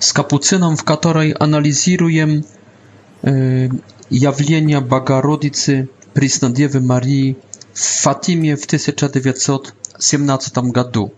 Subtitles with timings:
[0.00, 2.28] z kapucyną, w której analizuję
[3.24, 3.70] y,
[4.10, 7.34] jawlenia Bagarodicy Prisnadiewy Marii
[7.74, 11.10] w Fatimie w 1917 roku.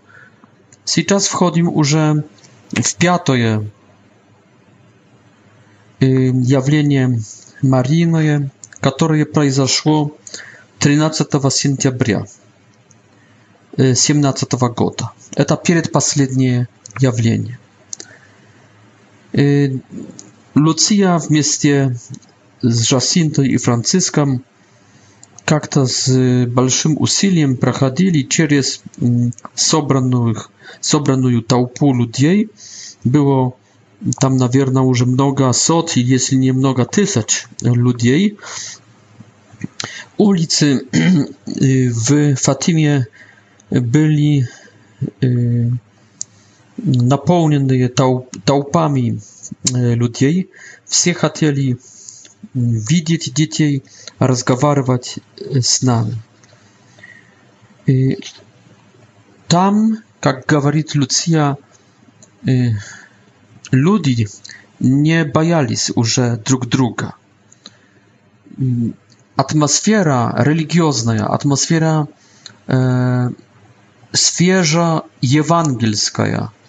[1.07, 1.95] Teraz wchodzimy już
[2.83, 3.63] w piątoje
[6.03, 7.09] y, jawlenie
[7.63, 8.47] Marijne,
[8.81, 10.09] które zaszło
[10.79, 11.25] 13
[11.59, 12.23] sierpnia
[13.95, 14.91] 17 y, roku.
[15.47, 16.65] To przedostatnie
[17.01, 17.57] jawlenie.
[20.53, 21.97] Lucja вместе
[22.61, 24.43] с Жасинтой и Франциском
[25.45, 28.81] как-то с большим усилием проходили через
[29.55, 30.35] собранную,
[30.81, 32.49] собранную толпу людей.
[33.05, 33.53] Было
[34.19, 38.37] там, наверное, уже много сот, если не много тысяч людей.
[40.19, 40.85] Ulicy
[41.45, 43.05] w Fatimie
[43.71, 44.45] byli
[46.77, 49.19] наполненные толп, толпами
[49.73, 50.49] людей.
[50.85, 51.77] Все хотели
[52.53, 53.83] видеть детей,
[54.19, 55.19] разговаривать
[55.51, 56.15] с нами.
[57.87, 58.17] И
[59.47, 61.57] там, как говорит Люция,
[63.71, 64.27] люди
[64.79, 67.15] не боялись уже друг друга.
[69.35, 72.07] Атмосфера религиозная, атмосфера
[72.65, 73.29] э,
[74.11, 76.51] свежеевангельская–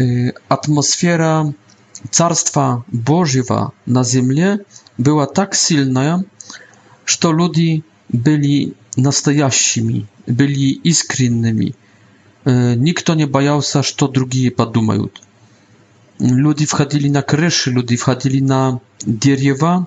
[0.00, 1.44] Y, atmosfera
[2.10, 4.36] Carstwa Bożego na ziemi
[4.98, 6.22] była tak silna,
[7.06, 11.72] że ludzi byli настоящimi, byli iskrynnymi.
[12.48, 15.06] Y, Nikt nie bał się, co drugi podumają.
[16.20, 19.84] Ludzi wchodzili na kryszy, ludzi wchodzili na drzewa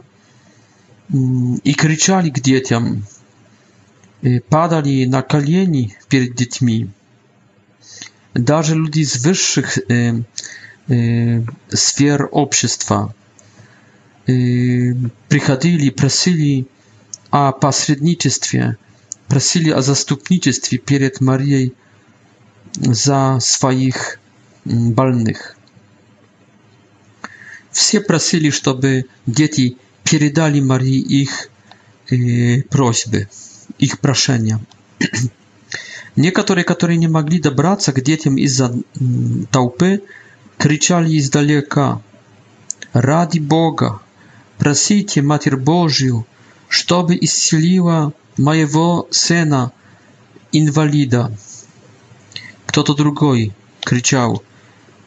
[1.13, 3.01] mm, i krzyczali k dzieciom.
[4.23, 6.87] Y, padali na kolieni przed dziećmi
[8.33, 10.21] даже людей из высших э,
[10.87, 13.13] э, сфер общества
[14.27, 14.93] э,
[15.27, 16.67] приходили и просили
[17.29, 18.77] о посредничестве,
[19.27, 21.73] просили о заступничестве перед Марией
[22.73, 24.19] за своих
[24.65, 25.57] больных.
[27.71, 31.49] Все просили, чтобы дети передали Марии их
[32.11, 33.29] э, просьбы,
[33.77, 34.59] их прошения.
[36.15, 38.73] Некоторые, которые не могли добраться к детям из-за
[39.49, 40.03] толпы,
[40.57, 42.01] кричали издалека
[42.93, 43.99] «Ради Бога!
[44.57, 46.27] Просите Матерь Божью,
[46.67, 49.71] чтобы исцелила моего сына,
[50.51, 51.31] инвалида!»
[52.65, 54.43] Кто-то другой кричал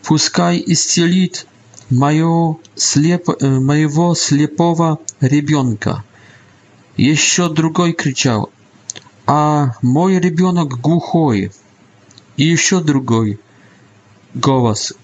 [0.03, 1.47] «Пускай исцелит
[1.91, 3.29] моего, слеп...
[3.43, 6.03] моего слепого ребенка!»
[6.97, 8.51] Еще другой кричал
[9.27, 11.53] а мой ребенок глухой.
[12.37, 13.39] И еще другой
[14.35, 14.95] голос.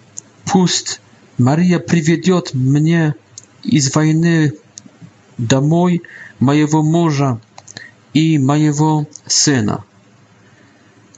[0.51, 1.01] Пусть
[1.39, 3.15] Мария приведет мне
[3.63, 4.55] из войны
[5.39, 6.03] домой
[6.41, 7.41] моего мужа
[8.15, 9.85] и моего сына.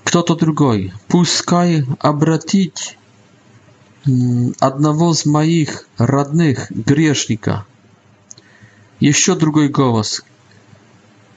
[0.04, 0.92] Кто-то другой.
[1.08, 2.98] Пускай обратить
[4.60, 7.64] одного из моих родных грешника.
[9.00, 10.22] Еще другой голос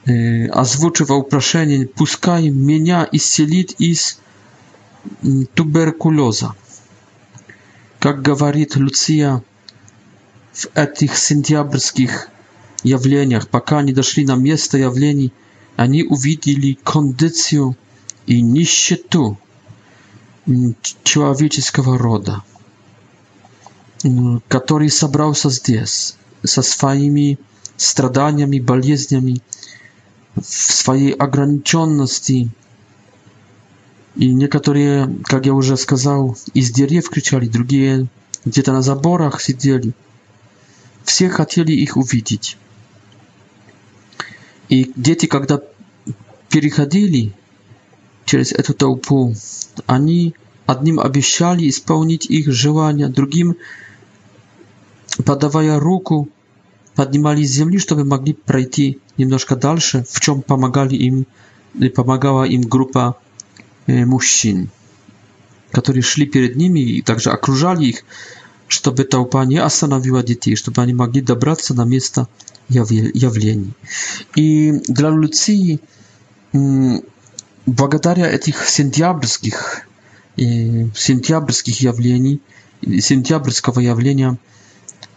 [0.06, 4.18] озвучивал прошение «Пускай меня исцелит из
[5.54, 6.54] туберкулеза».
[7.98, 9.42] Как говорит Люция
[10.52, 12.28] в этих сентябрьских
[12.84, 15.32] явлениях, пока они дошли на место явлений,
[15.74, 17.76] они увидели кондицию
[18.26, 19.38] и нищету
[21.02, 22.42] человеческого рода,
[24.46, 27.38] который собрался здесь со своими
[27.76, 29.42] страданиями, болезнями,
[30.36, 32.48] в своей ограниченности.
[34.16, 38.06] И некоторые, как я уже сказал, из деревьев кричали, другие
[38.44, 39.92] где-то на заборах сидели.
[41.04, 42.56] Все хотели их увидеть.
[44.68, 45.60] И дети, когда
[46.48, 47.32] переходили
[48.24, 49.34] через эту толпу,
[49.86, 50.34] они
[50.66, 53.56] одним обещали исполнить их желания, другим,
[55.24, 56.28] подавая руку,
[56.94, 61.26] поднимали с земли, чтобы могли пройти немножко дальше, в чем помогали им,
[61.94, 63.16] помогала им группа
[63.86, 64.70] мужчин,
[65.72, 68.04] которые шли перед ними и также окружали их,
[68.68, 72.28] чтобы толпа не остановила детей, чтобы они могли добраться на место
[72.68, 73.72] явлений.
[74.34, 75.78] И для Люции,
[77.66, 79.82] благодаря этих сентябрьских,
[80.94, 82.40] сентябрьских явлений,
[83.00, 84.36] сентябрьского явления,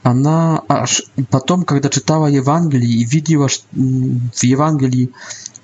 [0.03, 5.11] она аж потом, когда читала Евангелие и видела в Евангелии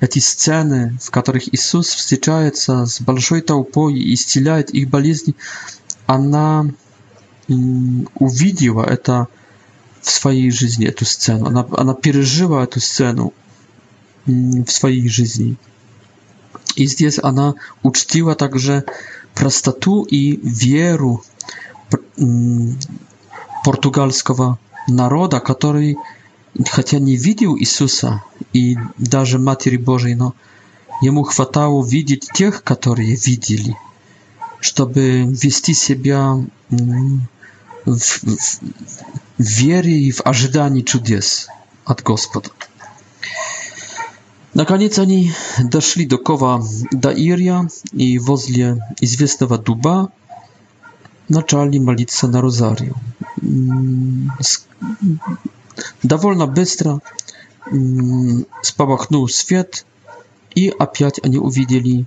[0.01, 5.35] эти сцены, в которых Иисус встречается с большой толпой и исцеляет их болезни,
[6.05, 6.65] она
[7.47, 9.27] увидела это
[10.01, 11.45] в своей жизни, эту сцену.
[11.47, 13.33] Она, она пережила эту сцену
[14.25, 15.55] в своей жизни.
[16.75, 18.83] И здесь она учтила также
[19.33, 21.23] простоту и веру
[23.65, 25.97] португальского народа, который,
[26.69, 28.21] хотя не видел Иисуса
[28.53, 30.35] и даже Матери Божией, но
[31.01, 33.75] ему хватало видеть тех, которые видели,
[34.59, 36.35] чтобы вести себя
[36.69, 38.61] в, в, в
[39.39, 41.47] вере и в ожидании чудес
[41.85, 42.49] от Господа.
[44.53, 50.11] Наконец они дошли до кова Даирья и возле известного дуба
[51.29, 52.95] начали молиться на розарию.
[56.03, 57.01] Довольно быстро
[58.61, 59.85] спомахнул свет,
[60.53, 62.05] и опять они увидели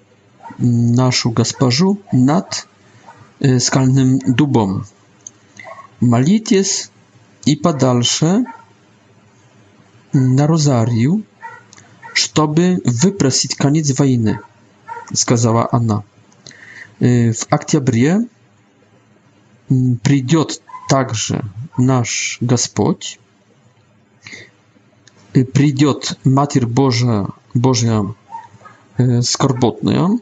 [0.58, 2.66] нашу госпожу над
[3.58, 4.86] скальным дубом.
[6.00, 6.90] Молитесь
[7.44, 8.44] и подальше
[10.12, 11.24] на розарию,
[12.14, 14.40] чтобы выпросить конец войны,
[15.12, 16.04] сказала она.
[17.00, 18.26] В октябре
[20.02, 21.44] придет также
[21.76, 23.18] наш Господь,
[25.34, 28.06] и придет Матерь Божия, Божья
[28.96, 30.18] э, скорботная,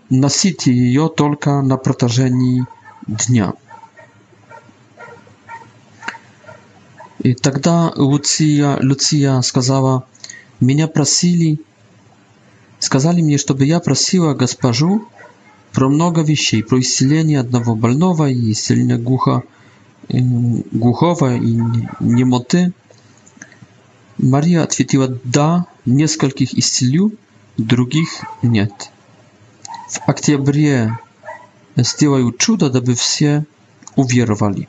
[0.09, 2.65] носите ее только на протяжении
[3.07, 3.53] дня.
[7.19, 10.05] И тогда Луция, Луция сказала,
[10.59, 11.59] меня просили,
[12.77, 15.07] сказали мне, чтобы я просила госпожу
[15.71, 19.41] про много вещей, про исцеление одного больного и исцеление глухо,
[20.09, 21.59] э, глухого и
[21.99, 22.73] немоты.
[24.19, 27.13] Мария ответила, да, нескольких исцелю,
[27.57, 28.71] других нет.
[29.89, 30.95] w aktybrie
[31.77, 33.43] zdjęły czuda, aby wszyscy
[33.95, 34.67] uwierowali.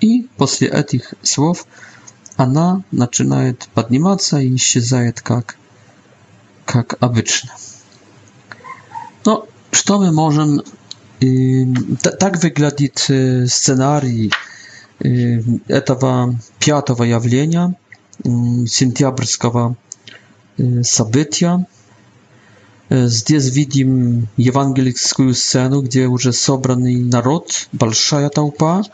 [0.00, 0.46] I po
[0.88, 1.66] tych słów
[2.38, 3.36] ona zaczyna
[3.74, 5.56] podnieść maca i zajet jak
[6.74, 7.50] jak abyczne.
[9.26, 10.62] No, co my możemy
[12.18, 12.92] tak wyglądać
[13.46, 14.30] scenarii
[15.68, 16.28] etawa
[16.58, 17.70] piątego jawlenia,
[18.66, 19.74] sentiabrskiego
[21.12, 21.64] wydarzenia.
[22.88, 28.84] Здесь видим евангельскую сцену, где уже собранный народ, большая толпа,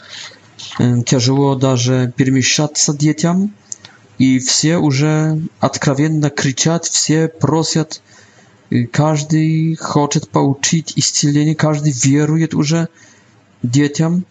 [1.04, 3.54] тяжело даже перемещаться детям,
[4.16, 8.00] и все уже откровенно кричат, все просят,
[8.90, 12.88] каждый хочет получить исцеление, каждый верует уже
[13.62, 14.24] детям,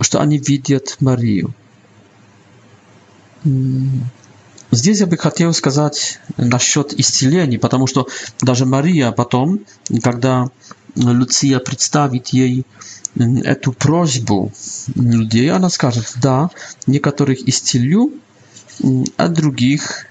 [0.00, 1.52] что они видят Марию.
[4.74, 8.08] Здесь я бы хотел сказать насчет исцелений, потому что
[8.40, 9.60] даже Мария потом,
[10.02, 10.50] когда
[10.96, 12.66] Люция представит ей
[13.16, 14.50] эту просьбу
[14.96, 16.50] людей, она скажет, да,
[16.88, 18.12] некоторых исцелю,
[19.16, 20.06] а других,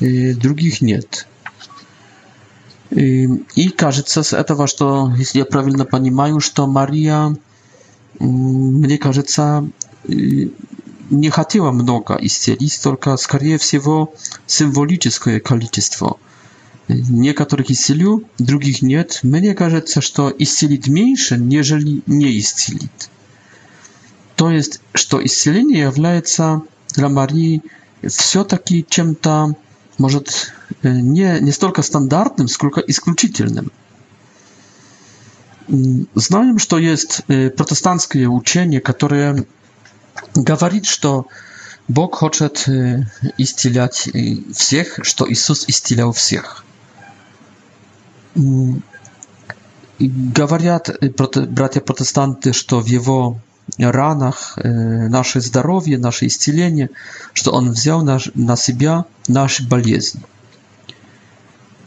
[0.00, 1.26] э, других нет.
[2.92, 3.28] И
[3.76, 7.34] кажется с этого, что, если я правильно понимаю, что Мария,
[8.18, 9.68] мне кажется,
[10.08, 10.12] э,
[11.10, 14.14] не хотела много исцелить, только, скорее всего,
[14.46, 16.18] символическое количество.
[16.88, 19.20] Некоторых исцелю, других нет.
[19.22, 23.10] Мне кажется, что исцелить меньше, нежели не исцелить.
[24.36, 26.62] То есть, что исцеление является
[26.94, 27.62] для Марии
[28.06, 29.56] все-таки чем-то,
[29.98, 33.72] может, не, не столько стандартным, сколько исключительным.
[35.68, 39.46] Знаем, что есть протестантские учения, которые
[40.34, 41.26] Говорит, что
[41.88, 42.68] Бог хочет
[43.38, 44.08] исцелять
[44.54, 46.64] всех, что Иисус исцелял всех.
[49.98, 53.38] Говорят братья-протестанты, что в его
[53.78, 56.90] ранах наше здоровье, наше исцеление,
[57.32, 60.22] что он взял на себя наши болезни.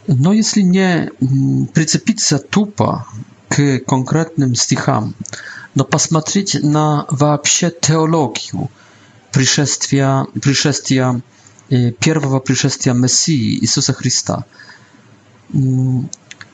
[0.06, 1.10] Но если не
[1.72, 3.06] прицепиться тупо
[3.48, 5.14] к конкретным стихам,
[5.74, 8.70] но посмотреть на вообще теологию
[9.32, 11.20] пришествия, пришествия
[12.00, 14.44] первого пришествия Мессии Иисуса Христа.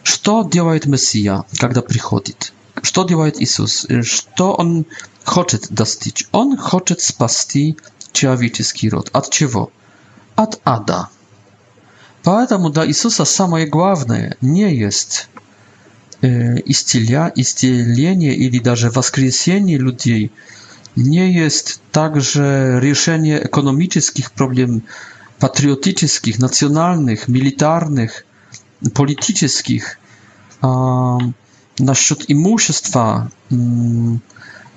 [0.03, 2.53] Что делает Мессия, когда приходит?
[2.83, 3.87] Что делает Иисус?
[4.03, 4.85] Что Он
[5.25, 6.27] хочет достичь?
[6.33, 7.77] Он хочет спасти
[8.13, 9.09] человеческий род.
[9.13, 9.73] От чего?
[10.35, 11.09] От ада.
[12.23, 15.29] Поэтому для Иисуса самое главное не есть
[16.23, 20.33] исцеление или даже воскресение людей
[20.95, 24.83] не есть также решение экономических проблем,
[25.39, 28.25] патриотических, национальных, милитарных,
[28.95, 29.99] политических.
[30.63, 31.19] А,
[31.79, 33.31] насчет имущества,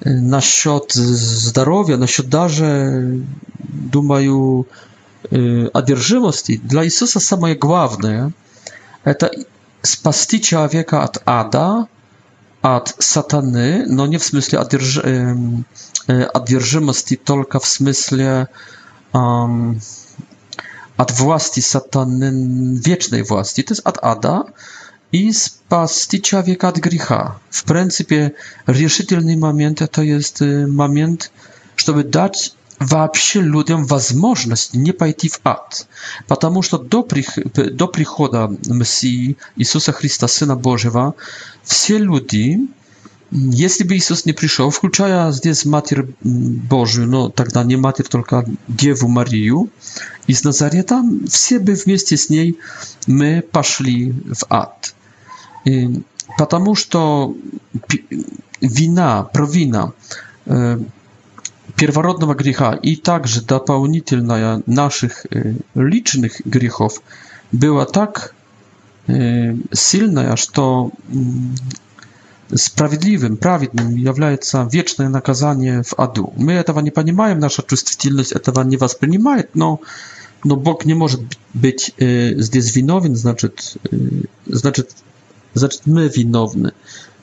[0.04, 3.22] насчет здоровья, насчет даже,
[3.60, 4.68] думаю,
[5.32, 6.58] одержимости.
[6.62, 8.34] Для Иисуса самое главное–
[9.06, 9.32] это
[9.84, 11.86] z spasticia wieka od ada,
[12.64, 15.00] od satany, no nie w смысле одерж...
[16.34, 18.48] одержимости, только в смысле
[19.14, 19.80] um,
[20.98, 22.34] od władzy satany,
[22.80, 24.44] wiecznej władzy, to jest od ada,
[25.12, 27.40] i z spasti wieka od gricha.
[27.52, 28.32] W pryncypie
[28.68, 31.32] решительный момент to jest y, moment,
[31.78, 35.88] żeby dać вообще людям возможность не пойти в ад,
[36.28, 37.06] потому что до,
[37.72, 41.14] до прихода Мессии Иисуса Христа, Сына Божьего,
[41.64, 42.60] все люди,
[43.32, 49.08] если бы Иисус не пришел, включая здесь Матерь Божию, но тогда не Матерь, только Деву
[49.08, 49.70] Марию
[50.26, 52.58] из Назарета, все бы вместе с ней
[53.08, 54.96] мы пошли в ад.
[55.66, 56.02] И
[56.38, 57.36] потому что
[58.62, 59.94] вина, провина
[61.80, 67.02] pierworodnego grzecha i także dopełnitelna naszych y, licznych grzechów
[67.54, 68.34] była tak
[69.10, 71.56] y, silna, aż to mm,
[72.56, 76.32] sprawiedliwym, prawidłowym jest wieczne nakazanie w adu.
[76.38, 79.78] My tego nie rozumiemy, nasza czujność tego nie rozumie, no
[80.46, 81.18] no Bóg nie może
[81.56, 83.50] być y, zde winowy, znaczy,
[84.50, 84.84] znaczy
[85.56, 86.68] znaczy my winowni.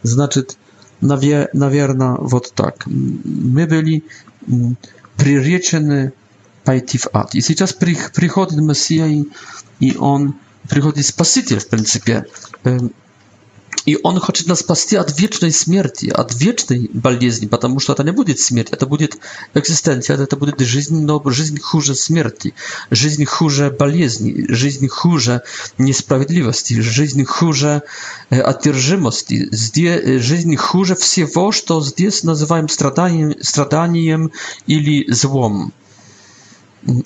[0.02, 0.44] Znaczy
[1.02, 1.70] na wie, na
[2.54, 2.84] tak.
[3.54, 4.02] My byli
[5.16, 6.12] приречены
[6.64, 7.34] пойти в ад.
[7.34, 9.24] И сейчас приходит Мессия, и,
[9.80, 10.34] и он
[10.68, 12.26] приходит Спаситель, в принципе,
[13.86, 18.10] И он хочет нас спасти от вечной смерти, от вечной болезни, потому что это не
[18.12, 19.16] будет смерть, это будет
[19.54, 22.52] экзистенция, это будет жизнь, но жизнь хуже смерти,
[22.90, 25.42] жизнь хуже болезни, жизнь хуже
[25.78, 27.82] несправедливости, жизнь хуже
[28.28, 34.32] одержимости, здесь, жизнь хуже всего, что здесь называем страданием, страданием
[34.66, 35.72] или злом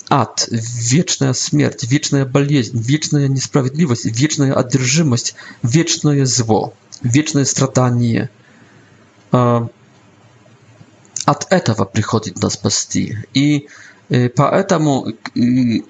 [0.09, 8.29] ад, вечная смерть, вечная болезнь, вечная несправедливость, вечная одержимость, вечное зло, вечное страдание.
[9.31, 9.69] От
[11.51, 13.17] этого приходит нас спасти.
[13.33, 13.67] И
[14.35, 15.07] поэтому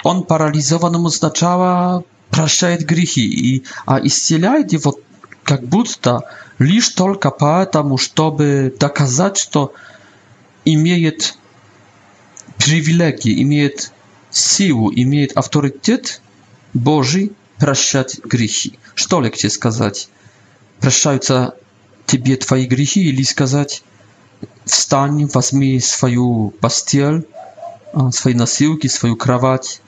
[0.04, 4.98] он парализованному сначала прощает грехи, и, а исцеляет его
[5.44, 6.22] как будто
[6.60, 9.74] лишь только поэтому, чтобы доказать, что
[10.64, 11.36] имеет
[12.64, 13.92] привилегии, имеет
[14.30, 16.22] силу, имеет авторитет
[16.74, 18.80] Божий прощать грехи.
[18.96, 20.10] Что легче сказать?
[20.80, 21.56] Прощаются
[22.06, 23.84] тебе твои грехи или сказать
[24.66, 27.26] встань, возьми свою постель,
[28.12, 29.82] свои носилки, свою кровать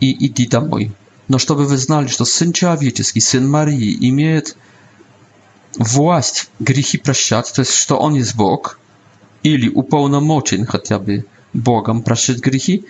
[0.00, 0.92] и иди домой.
[1.28, 4.56] Но чтобы вы знали, что Сын Человеческий, Сын Марии имеет
[5.76, 8.78] власть грехи прощать, то есть что Он есть Бог,
[9.42, 12.84] или уполномочен хотя бы Богом прошит грехи,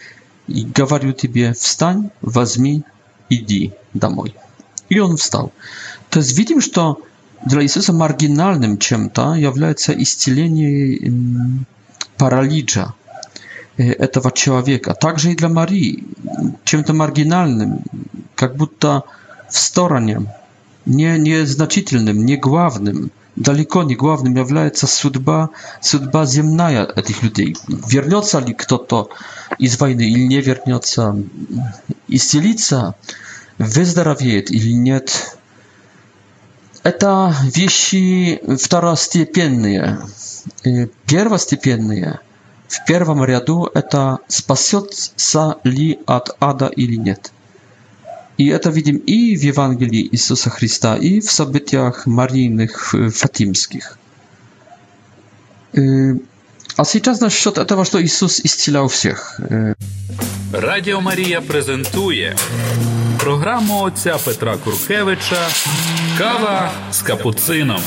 [0.49, 2.83] и говорю тебе, встань, возьми,
[3.29, 4.35] иди домой.
[4.89, 5.53] И он встал.
[6.11, 7.01] То есть видим, что
[7.45, 11.65] для Иисуса маргинальным чем-то является исцеление
[12.19, 12.95] паралича
[13.77, 14.95] этого человека.
[14.95, 16.05] Также и для Марии
[16.65, 17.85] чем-то маргинальным,
[18.35, 19.05] как будто
[19.49, 20.27] в стороне,
[20.87, 27.57] не, незначительным, не главным– далеко не главным является судьба, судьба земная этих людей.
[27.69, 29.11] Вернется ли кто-то
[29.59, 31.17] из войны или не вернется,
[32.09, 32.95] исцелится,
[33.59, 35.37] выздоровеет или нет.
[36.83, 40.01] Это вещи второстепенные.
[41.07, 42.19] Первостепенные
[42.67, 47.31] в первом ряду это спасется ли от ада или нет.
[48.39, 53.99] И это видим и в Евангелии Иисуса Христа, и в событиях марийных фатимских.
[56.77, 59.41] А сейчас насчет этого, что Иисус исцелял всех.
[60.53, 62.37] Радіо Марія презентує
[63.19, 65.49] програму отця Петра Куркевича
[66.19, 67.81] Кава з капуцином.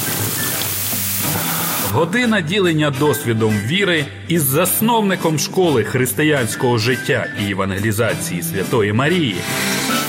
[1.92, 9.36] Година ділення досвідом віри із засновником школи християнського життя і евангелізації Святої Марії.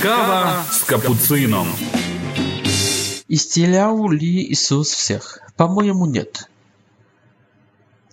[0.03, 1.69] Кава с капуцином.
[3.29, 5.39] Исцелял ли Иисус всех?
[5.57, 6.49] По-моему, нет.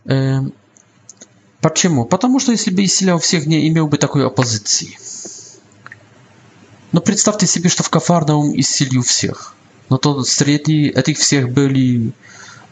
[0.05, 0.53] Эм,
[1.61, 2.05] почему?
[2.05, 4.97] Потому что если бы исцелял всех, не имел бы такой оппозиции.
[6.93, 9.55] Но ну, представьте себе, что в Кафарнаум исцелил всех.
[9.89, 12.13] Но то среди этих всех были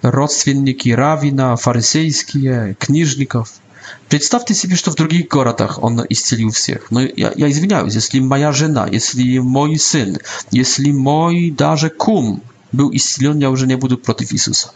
[0.01, 3.60] родственники Равина, фарисейские, книжников.
[4.09, 6.91] Представьте себе, что в других городах он исцелил всех.
[6.91, 10.17] Но я, я извиняюсь, если моя жена, если мой сын,
[10.51, 12.41] если мой даже кум
[12.73, 14.71] był исцелен, я уже не буду против Иисуса.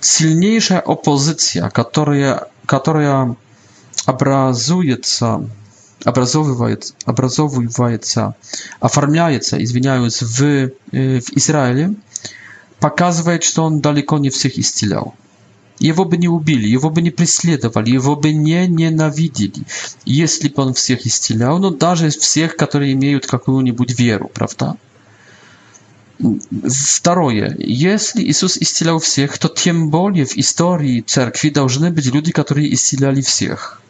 [0.00, 3.36] Сильнейшая оппозиция, которая, которая
[4.04, 5.48] образуется,
[6.04, 8.34] образовывает, образовывается,
[8.80, 11.94] оформляется, извиняюсь, в, в Израиле,
[12.80, 15.14] показывает, что он далеко не всех исцелял.
[15.78, 19.52] Его бы не убили, его бы не преследовали, его бы не ненавидели,
[20.04, 24.76] если бы он всех исцелял, но даже всех, которые имеют какую-нибудь веру, правда?
[26.66, 27.54] Второе.
[27.58, 33.20] Если Иисус исцелял всех, то тем более в истории церкви должны быть люди, которые исцеляли
[33.20, 33.82] всех.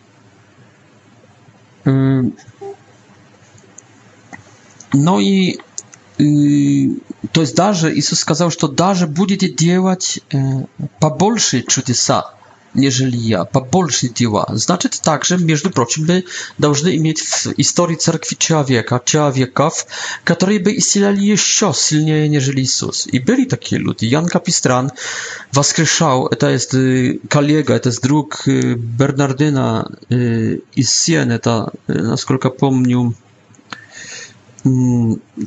[4.92, 5.58] No i
[7.32, 10.20] то есть даже Иисус сказал, что даже будете делать
[11.00, 12.32] побольше чудеса,
[12.72, 14.46] нежели я, побольше дела.
[14.50, 16.24] Значит, также, между прочим, мы
[16.58, 19.86] должны иметь в истории церкви человека, человеков,
[20.24, 23.06] которые бы исцеляли еще сильнее, нежели Иисус.
[23.06, 24.04] И были такие люди.
[24.06, 24.92] Ян Капистран
[25.52, 26.72] воскрешал, это есть
[27.28, 33.14] коллега, это есть друг Бернардина из Сиен, это, насколько помню,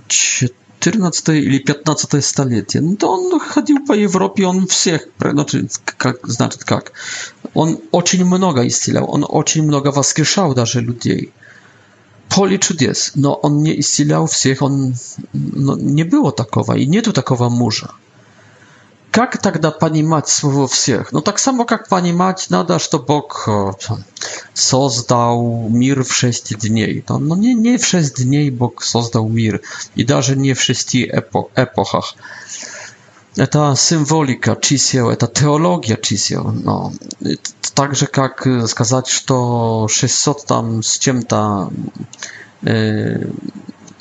[0.07, 2.81] 14 или 15 столетие.
[2.81, 6.93] Ну, то он ходил по Европе, он всех, значит как, значит как,
[7.53, 11.31] он очень много исцелял, он очень много воскрешал даже людей.
[12.29, 14.93] Поле чудес, но он не исцелял всех, он,
[15.33, 17.89] ну, не было такого и нету такого мужа
[19.11, 21.11] как тогда понимать слово «всех»?
[21.11, 23.47] Ну, так само, как понимать надо, что Бог
[24.53, 27.03] создал мир в шесть дней.
[27.09, 29.61] Но не, не в шесть дней Бог создал мир,
[29.95, 32.15] и даже не в шести эпох, эпохах.
[33.35, 36.43] Это символика чисел, это теология чисел.
[36.51, 36.93] Но,
[37.73, 41.71] так же, как сказать, что 600 там с чем-то...
[42.63, 43.25] Э,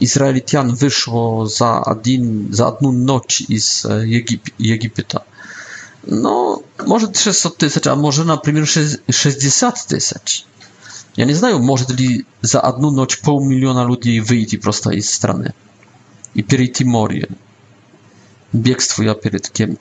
[0.00, 3.90] Izraelitian wyszło za, adin, jedną noc z e,
[4.72, 4.92] Egip
[6.06, 8.64] No, może 300 tysięcy, a może na przykład
[9.12, 10.42] 60 tysięcy.
[11.16, 15.52] Ja nie znam, może li za jedną noc pół miliona ludzi wyjdzie prosto z strony
[16.34, 17.26] i przejdzie morze.
[18.54, 19.76] Biegstwo ja przed kimś.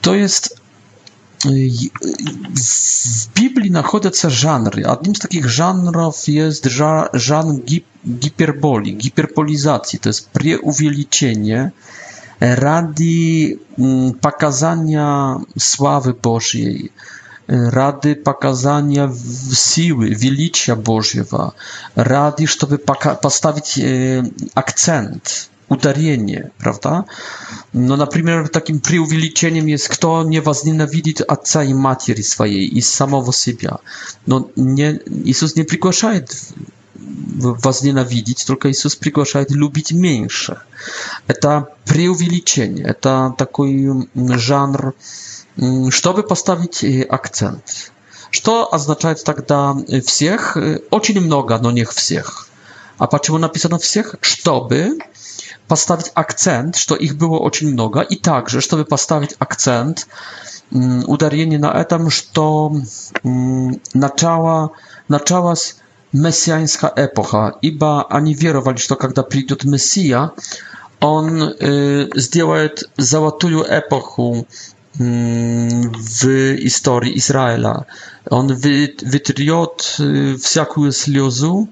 [0.00, 0.61] To jest
[3.20, 4.82] w Biblii nachodzą żanry.
[4.90, 6.66] Jednym z takich żanrów jest
[7.14, 7.60] żan
[8.20, 9.98] hiperboli, hiperbolizacji.
[9.98, 11.70] To jest preuwielicienie
[12.40, 16.92] rady mm, pokazania sławy Bożej,
[17.48, 19.08] rady pokazania
[19.54, 21.52] siły, величия Bożego,
[21.96, 22.78] rady, żeby
[23.22, 23.82] postawić e,
[24.54, 27.04] akcent udarzenie, prawda?
[27.74, 31.14] No, na przykład takim preuwiliczeniem jest, kto nie was nienawidzi
[31.54, 33.70] a i matki swojej i samego siebie.
[34.26, 36.10] No, nie, Jezus nie przygłasza
[37.64, 40.54] was nienawidzić, tylko Jezus przygłasza lubić mniejsze.
[40.54, 40.66] E e mm,
[41.28, 43.86] mm, to preuwiliczenie, e, to taki
[44.36, 44.90] żanr,
[46.04, 46.74] żeby postawić
[47.10, 47.92] akcent.
[48.42, 49.74] Co oznacza tak dla
[50.06, 50.54] wszystkich?
[50.90, 52.34] Oczywiście mnoga, no niech wszystkich.
[52.98, 54.20] A dlaczego napisano wszystkich?
[54.46, 54.78] Żeby
[55.72, 60.06] поставить акцент, что их было очень много, и также, чтобы поставить акцент,
[60.70, 62.72] ударение на этом, что
[63.94, 64.72] начало,
[65.08, 65.76] началась
[66.12, 70.30] мессианская эпоха, ибо они веровали, что когда придет Мессия,
[71.00, 71.54] он
[72.16, 74.44] сделает золотую эпоху
[76.18, 77.84] w historii Izraela.
[78.30, 78.56] On
[79.02, 79.96] wytriot
[80.42, 81.66] wszelką sliozu,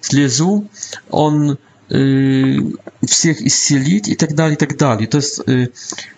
[0.00, 0.62] sliezu,
[1.10, 1.56] on
[1.88, 5.06] всех исцелить и так далее, и так далее.
[5.06, 5.40] То есть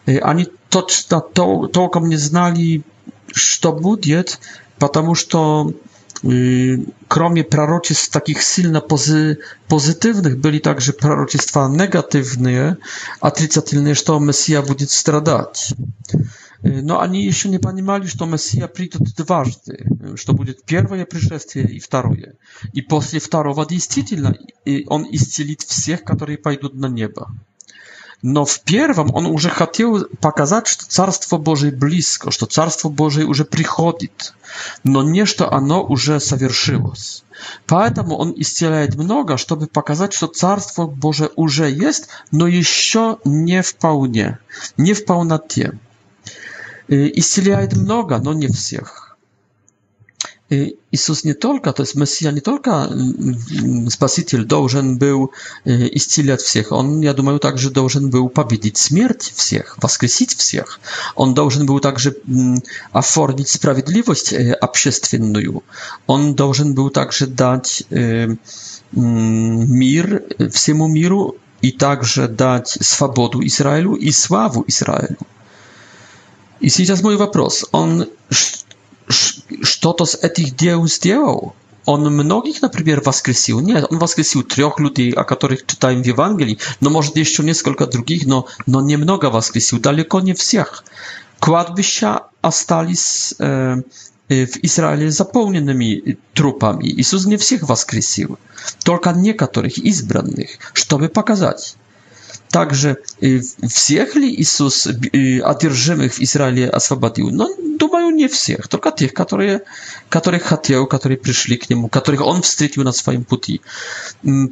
[0.06, 2.82] они точно тол толком не знали,
[3.32, 4.38] что будет,
[4.78, 5.72] потому что
[7.06, 9.36] кроме пророчеств takich silno pozy
[9.68, 12.76] pozytywnych, byli także proroctwa negatywne,
[13.20, 15.74] отрицательные, что Мессия будет страдать.
[16.62, 22.34] Но они еще не понимали, что Мессия придет дважды, что будет первое пришествие и второе.
[22.72, 24.36] И после второго действительно
[24.88, 27.30] он исцелит всех, которые пойдут на небо.
[28.22, 33.44] Но в первом он уже хотел показать, что Царство Божие близко, что Царство Божие уже
[33.44, 34.34] приходит,
[34.82, 37.22] но не что оно уже совершилось.
[37.68, 44.40] Поэтому он исцеляет много, чтобы показать, что Царство Божие уже есть, но еще не вполне,
[44.76, 45.78] не в полноте
[46.88, 49.04] исцеляет много, но не всех.
[50.50, 52.88] И Иисус не только, то есть Мессия не только
[53.90, 55.30] Спаситель должен был
[55.66, 60.80] исцелять всех, он, я думаю, также должен был победить смерть всех, воскресить всех.
[61.16, 62.16] Он должен был также
[62.92, 65.62] оформить справедливость общественную.
[66.06, 68.36] Он должен был также дать мир
[70.50, 75.18] всему миру и также дать свободу Израилю и славу Израилю.
[76.60, 77.64] И сейчас мой вопрос.
[77.72, 78.08] Он
[79.62, 81.54] что-то с этих дел сделал?
[81.84, 83.60] Он многих, например, воскресил?
[83.60, 88.26] Нет, он воскресил трех людей, о которых читаем в Евангелии, но, может, еще несколько других,
[88.26, 90.84] но, но немного воскресил, далеко не всех.
[91.38, 93.76] Кладбища остались э,
[94.30, 96.02] w Izraelu zapełnionymi
[96.34, 96.94] trupami.
[96.96, 98.36] Jezus nie wszystkich wskrzesił,
[98.84, 100.58] tylko niektórych izbranych,
[100.90, 101.74] żeby pokazać,
[102.50, 102.96] также
[103.68, 107.30] всех ли Иисус одержимых в Израиле освободил?
[107.30, 109.62] Но, думаю, не всех, только тех, которые,
[110.08, 113.60] которые хотел, которые пришли к нему, которых он встретил на своем пути.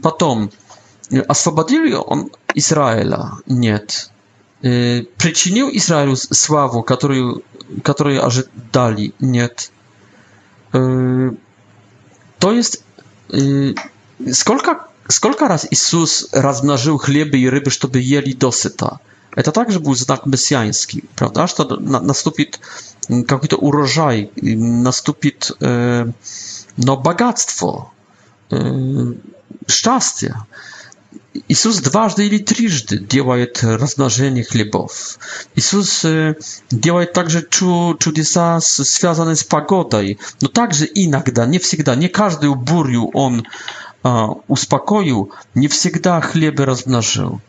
[0.03, 0.51] Потом,
[1.29, 3.33] освободил ли он Израиля?
[3.47, 4.11] Нет.
[4.61, 7.43] Причинил Израилю славу, которую,
[7.83, 9.13] которую ожидали?
[9.21, 9.71] Нет.
[10.73, 12.83] То есть,
[14.33, 18.99] сколько Сколько раз Иисус размножил хлебы и рыбы, чтобы ели досыта?
[19.37, 22.59] Это также был знак мессианский, правда, что наступит
[23.29, 26.07] какой-то урожай, наступит э,
[26.79, 27.93] но богатство,
[28.51, 29.13] э,
[29.69, 30.35] счастье.
[31.49, 35.19] Иисус дважды или трижды делает размножение хлебов.
[35.55, 36.05] Иисус
[36.71, 43.45] делает также чудеса, связанные с погодой, но также иногда, не всегда, не каждую бурю Он
[44.49, 47.41] успокоил, не всегда хлеб размножил.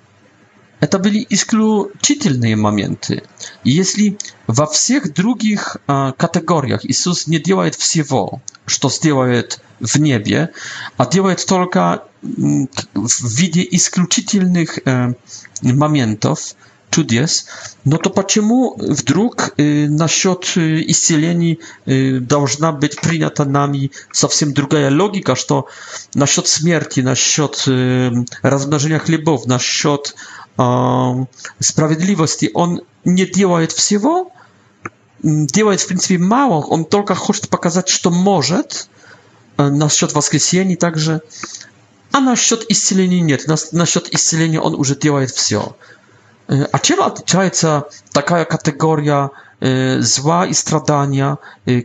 [0.80, 3.24] Это были исключительные моменты.
[3.64, 10.52] И если во всех других э, категориях Иисус не делает всего, что сделает в небе,
[10.98, 15.16] а делает только в виде исключительных э,
[15.64, 16.42] моментов,
[16.90, 17.46] чудес,
[17.86, 24.92] но то почему вдруг э, насчет э, исцелений э, должна быть принята нами совсем другая
[24.92, 25.68] логика, что
[26.14, 30.16] насчет смерти, насчет э, размножения хлебов, насчет
[30.58, 31.14] э,
[31.60, 34.32] справедливости, он не делает всего,
[35.24, 38.88] делает в принципе мало, он только хочет показать, что может,
[39.58, 41.22] э, насчет воскресений также,
[42.14, 45.76] а насчет исцеления нет, Нас, насчет исцеления он уже делает все.
[46.52, 47.84] E, a czym odczuwa
[48.14, 49.30] taka kategoria
[49.62, 49.68] e,
[50.04, 51.38] zła i stradania,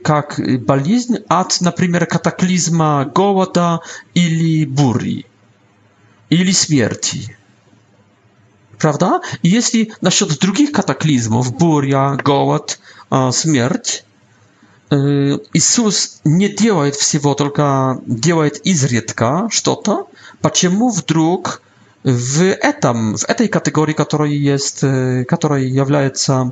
[0.09, 3.79] jak e, baliźń, od na przykład kataklizma, głoda,
[4.15, 5.27] ili burii,
[6.31, 7.29] ili śmierci?
[8.79, 9.21] Prawda?
[9.43, 12.79] I jeśli na drugich kataklizmów, buria, głód,
[13.43, 14.05] śmierć,
[15.55, 20.11] Jezus nie działa wszystko, tylko działa izrytka, coś to,
[20.43, 21.61] dlaczego wdruk drug
[22.05, 26.51] w etam w e tej kategorii, której jest, e, której является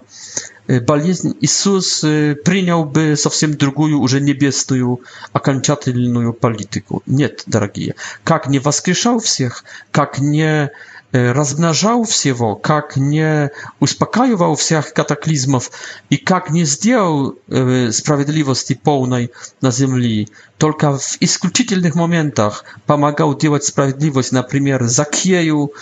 [0.86, 2.02] болезнь, e, Jezus
[2.44, 4.96] przyjąłby совсем drugą, już niebiestą,
[5.34, 6.96] okończatelną politykę.
[7.06, 7.92] Nie, drogie.
[8.30, 9.62] Jak nie wskrzeszał wszystkich,
[9.96, 10.68] jak nie
[11.12, 15.70] размножал всего, как не успокаивал всех катаклизмов
[16.08, 24.32] и как не сделал справедливости полной на земле, только в исключительных моментах помогал делать справедливость,
[24.32, 25.72] например, Закею,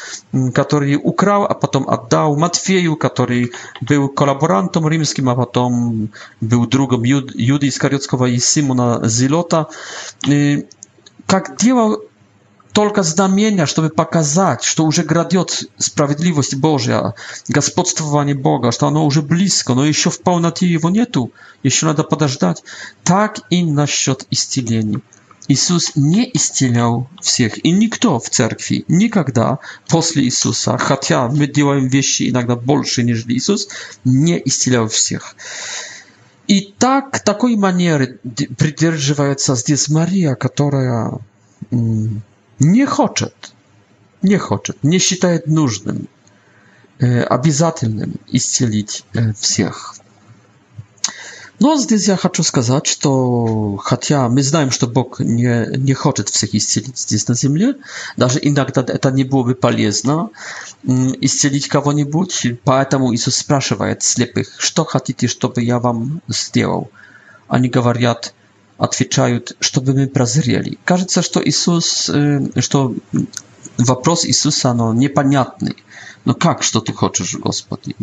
[0.55, 6.09] который украл, а потом отдал Матфею, который был коллаборантом римским, а потом
[6.41, 9.67] был другом Юды Искариотского и Симона Зелота.
[11.27, 12.03] Как делал
[12.73, 17.15] только знамения, чтобы показать, что уже грядет справедливость Божья,
[17.49, 22.63] господствование Бога, что оно уже близко, но еще в полноте его нету, еще надо подождать.
[23.05, 24.99] Так и насчет исцелений.
[25.51, 32.29] Иисус не исцелял всех, и никто в церкви никогда после Иисуса, хотя мы делаем вещи
[32.29, 33.69] иногда больше, нежели Иисус,
[34.05, 35.35] не исцелял всех.
[36.49, 38.21] И так, такой манеры
[38.59, 41.13] придерживается здесь Мария, которая
[42.61, 43.53] не-хочет,
[44.23, 46.09] не хочет, не считает нужным,
[46.99, 49.05] обязательным исцелить
[49.39, 49.95] всех.
[51.61, 56.55] Но здесь я хочу сказать, что хотя мы знаем, что Бог не, не хочет всех
[56.55, 57.75] исцелить здесь на земле,
[58.17, 60.31] даже иногда это не было бы полезно,
[60.85, 66.91] исцелить кого-нибудь, поэтому Иисус спрашивает слепых, что хотите, чтобы я вам сделал?
[67.49, 68.35] Они говорят,
[68.79, 70.79] отвечают, чтобы мы прозрели.
[70.85, 72.09] Кажется, что Иисус,
[72.61, 72.95] что
[73.77, 75.77] вопрос Иисуса, оно непонятный.
[76.25, 77.97] Но как, что ты хочешь, Господи?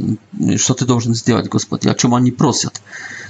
[0.58, 1.88] Что ты должен сделать, Господи?
[1.88, 2.82] О чем они просят?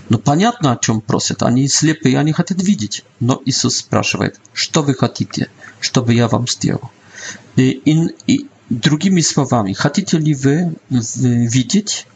[0.09, 1.43] Но понятно, о чем просят.
[1.43, 3.03] Они слепые, они хотят видеть.
[3.19, 6.89] Но Иисус спрашивает, что вы хотите, чтобы я вам сделал?
[7.55, 12.07] И, и, и другими словами, хотите ли вы видеть?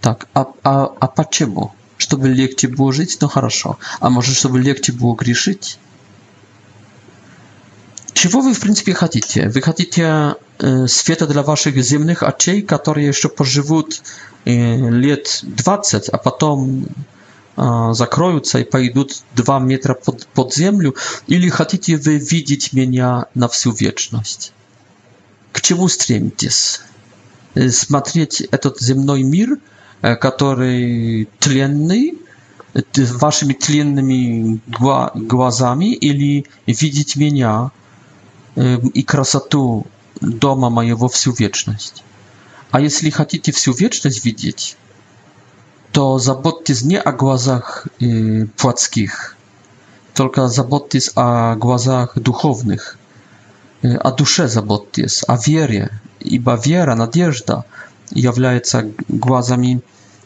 [0.00, 1.72] Так, а, а, а почему?
[2.06, 3.78] чтобы легче было жить, ну хорошо.
[3.98, 5.78] А может, чтобы легче было грешить?
[8.12, 9.48] Чего вы, в принципе, хотите?
[9.48, 14.02] Вы хотите э, света для ваших земных очей, которые еще поживут
[14.44, 14.52] э,
[15.04, 16.86] лет 20, а потом
[17.56, 20.94] э, закроются и пойдут 2 метра под, под землю?
[21.30, 24.52] Или хотите вы видеть меня на всю вечность?
[25.52, 26.80] К чему стремитесь?
[27.56, 29.58] Э, смотреть этот земной мир–
[30.00, 32.18] который тленный,
[33.20, 37.70] вашими тленными глазами или видеть меня
[38.54, 39.86] и красоту
[40.20, 42.02] дома моего всю вечность.
[42.70, 44.76] А если хотите всю вечность видеть,
[45.92, 47.86] то заботьтесь не о глазах
[48.58, 49.36] плотских,
[50.14, 52.98] только заботьтесь о глазах духовных,
[53.82, 57.64] о душе заботьтесь, о вере, ибо вера, надежда
[58.10, 59.82] являются глазами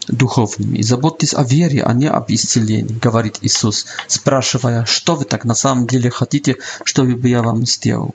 [0.08, 0.82] духовными.
[0.82, 5.86] Заботьтесь о вере, а не об исцелении, говорит Иисус, спрашивая, что вы так на самом
[5.86, 8.14] деле хотите, чтобы я вам сделал.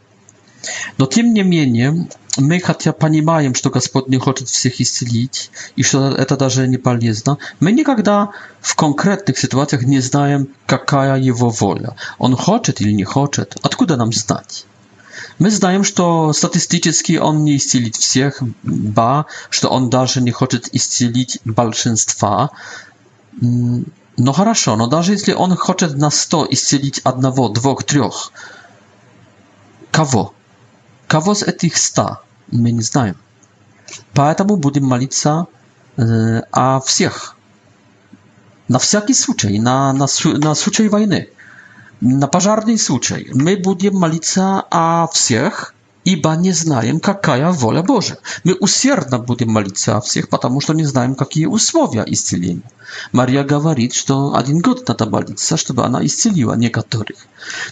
[0.97, 6.09] Но тем не менее, мы хотя понимаем, что Господь не хочет всех исцелить, и что
[6.11, 11.95] это даже не полезно, мы никогда в конкретных ситуациях не знаем, какая его воля.
[12.17, 13.55] Он хочет или не хочет.
[13.61, 14.65] Откуда нам знать?
[15.39, 20.31] My zdajemy, że to statystycznie on nie istnieje w siech, ba, że on nawet nie
[20.31, 22.25] chce istnieć większości.
[24.17, 28.31] No хорошо, no nawet jeśli on chce na 100 istnieć jednego, dwóch, trzech,
[29.91, 30.31] kogo?
[31.07, 32.15] Kogo z tych 100?
[32.53, 33.13] My nie znamy.
[34.15, 35.45] Поэтому будем молиться
[36.51, 37.35] о всех.
[38.79, 40.07] w siech, случай, на, на,
[40.39, 41.25] na случай wojny.
[42.01, 43.29] На пожарной случай.
[43.33, 45.73] Мы будем молиться о всех,
[46.05, 48.17] ибо не знаем, какая воля Божия.
[48.43, 52.69] Мы усердно будем молиться о всех, потому что не знаем, какие условия исцеления.
[53.11, 57.17] Мария говорит, что один год надо молиться, чтобы она исцелила некоторых.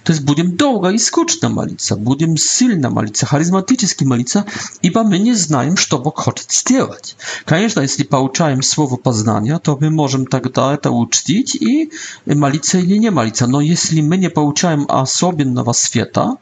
[0.03, 4.45] То есть будем долго и скучно молиться, будем сильно молиться, харизматически молиться,
[4.81, 7.15] ибо мы не знаем, что Бог хочет сделать.
[7.45, 11.91] Конечно, если получаем слово познания, то мы можем тогда это учтить и
[12.25, 13.45] молиться или не молиться.
[13.47, 16.35] Но если мы не получаем особенного света,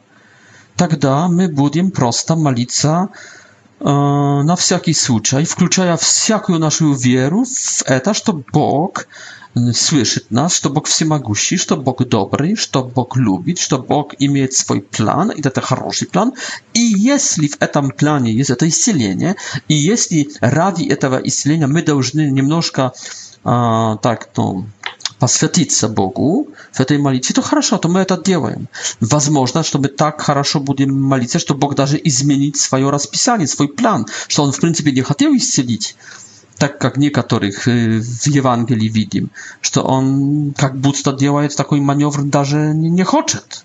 [0.76, 3.08] тогда мы будем просто молиться
[3.80, 9.06] э, на всякий случай, включая всякую нашу веру в это, что Бог
[9.74, 14.80] слышит нас, что Бог всемогущий, что Бог добрый, что Бог любит, что Бог имеет свой
[14.80, 16.32] план, и это хороший план.
[16.72, 19.36] И если в этом плане есть это исцеление,
[19.68, 22.92] и если ради этого исцеления мы должны немножко
[23.44, 24.64] э, так, ну,
[25.22, 28.66] посвятиться Богу, в этой молитве, то хорошо, то мы это делаем.
[29.00, 34.42] Возможно, чтобы так хорошо будем молиться, что Бог даже изменит свое расписание, свой план, что
[34.42, 35.94] Он, в принципе, не хотел исцелить,
[36.58, 39.30] так как некоторых в Евангелии видим,
[39.60, 43.64] что Он как будто делает такой маневр, даже не хочет.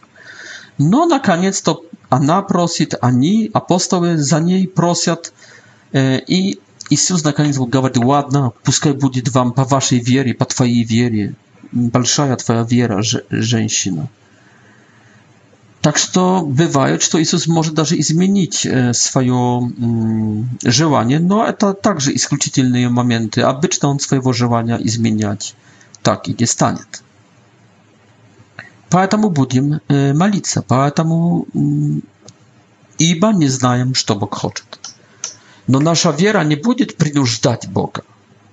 [0.77, 5.33] Но, наконец-то, она просит, они, апостолы, за ней просят,
[5.95, 6.59] и
[6.91, 11.33] Иисус наконец говорит, ладно, пускай будет вам по вашей вере, по твоей вере
[11.71, 14.09] большая твоя вера, женщина.
[15.81, 19.71] Так что бывает, что Иисус может даже изменить свое
[20.63, 23.41] желание, но это также исключительные моменты.
[23.41, 25.55] Обычно Он своего желания изменять
[26.03, 27.03] так и не станет.
[28.89, 29.79] Поэтому будем
[30.17, 31.45] молиться, поэтому
[32.97, 34.65] ибо не знаем, что Бог хочет.
[35.67, 38.03] Но наша вера не будет принуждать Бога.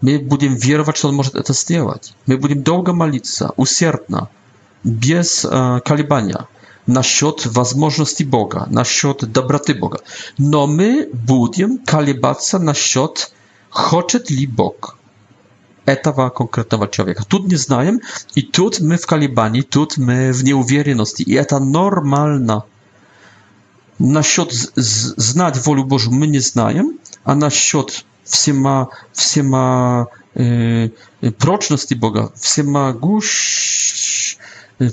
[0.05, 2.13] Мы будем веровать, что Он может это сделать.
[2.27, 4.29] Мы будем долго молиться, усердно,
[4.83, 6.47] без э, колебания
[6.87, 10.01] насчет возможности Бога, насчет доброты Бога.
[10.37, 13.33] Но мы будем колебаться насчет,
[13.71, 14.99] хочет ли Бог
[15.87, 17.25] этого конкретного человека.
[17.25, 18.03] Тут не знаем,
[18.35, 22.65] и тут мы в колебании, тут мы в неуверенности, и это нормально.
[23.99, 30.91] Насчет знать волю Божью мы не знаем, а насчет все ма, все ма э,
[31.39, 34.37] прочности Бога, всемогущ,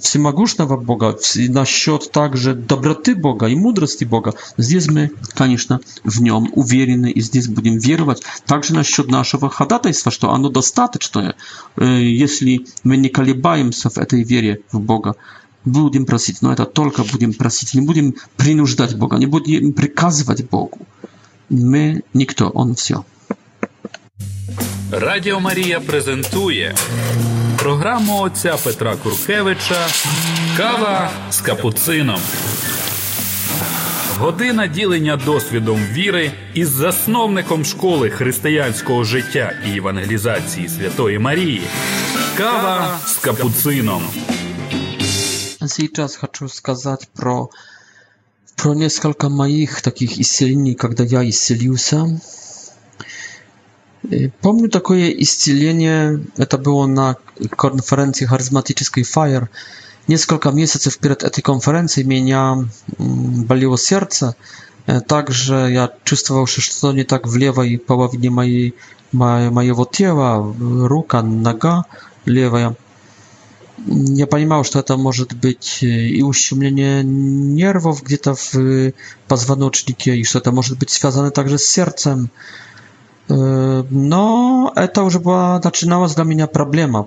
[0.01, 1.15] всемогущного Бога,
[1.49, 4.33] насчет также доброты Бога и мудрости Бога.
[4.57, 8.21] Здесь мы, конечно, в нем уверены и здесь будем веровать.
[8.45, 11.35] Также насчет нашего ходатайства, что оно достаточное,
[11.77, 15.15] если мы не колебаемся в этой вере в Бога.
[15.63, 20.79] Будем просить, но это только будем просить, не будем принуждать Бога, не будем приказывать Богу.
[21.49, 23.03] Мы никто, Он все.
[24.93, 26.75] Радіо Марія презентує
[27.57, 29.87] програму отця Петра Куркевича
[30.57, 32.19] Кава з капуцином.
[34.17, 41.61] Година ділення досвідом віри із засновником школи християнського життя і евангелізації Святої Марії.
[42.37, 44.03] Кава з капуцином.
[45.65, 47.49] Сейчас хочу сказати про,
[48.55, 52.19] про несколько моїх таких исцелений, когда я исцелился.
[54.41, 57.17] Помню такое исцеление, это было на
[57.55, 59.47] конференции харизматической FIRE.
[60.07, 64.35] Несколько месяцев перед этой конференцией меня болело сердце.
[65.07, 68.73] Также я чувствовал, что что-то не так в левой половине моей,
[69.11, 71.85] моего тела, рука, нога
[72.25, 72.75] левая.
[73.87, 78.93] Я понимал, что это может быть и ущемление нервов где-то в
[79.27, 82.31] позвоночнике, и что это может быть связано также с сердцем.
[83.31, 83.37] Yy,
[83.91, 84.27] no,
[84.93, 87.03] to już była, zaczynała zgamienia problema,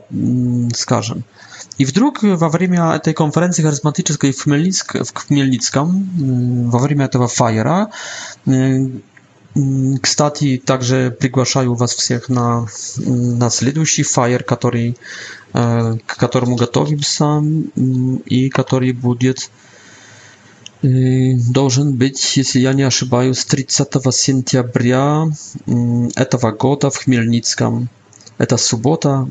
[0.75, 1.17] skażem.
[1.19, 1.29] Mm,
[1.79, 2.69] I w drug, w awarii
[3.03, 5.95] tej konferencji charyzmatycznej w Chmielnick, w Chmielnickam,
[6.65, 7.87] yy, w awarii tego fajera,
[10.03, 12.67] Кстати, также приглашаю was всех на,
[13.07, 14.97] na следующий фаер, который,
[16.07, 17.41] к которому готовимся
[18.31, 19.51] i который будет
[20.87, 25.25] должен быть, если я не ошибаюсь, 30 сентября
[26.15, 27.89] этого года в Хмельницком.
[28.37, 29.27] Это суббота,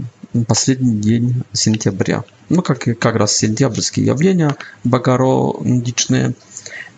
[0.48, 2.24] последний день сентября.
[2.50, 6.34] Ну, как, как раз сентябрьские явления богородичные.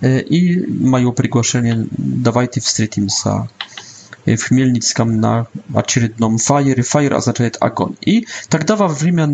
[0.01, 3.49] И мое приглашение, давайте встретимся
[4.27, 6.83] w Мельницком na очередном фаере.
[6.83, 9.27] fire означает agon i тогда во время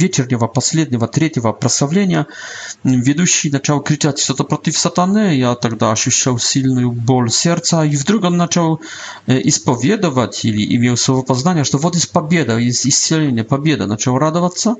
[0.00, 2.26] вечернего последнего третьего прославления
[2.84, 5.34] ведущий начал кричать что-то против сатаны.
[5.36, 7.84] Я тогда ощущал сильную боль сердца.
[7.84, 8.80] И вдруг он начал
[9.26, 13.86] исповедовать или имел слово познания, что вот есть победа, есть исцеление, победа.
[13.86, 14.76] Начал радоваться.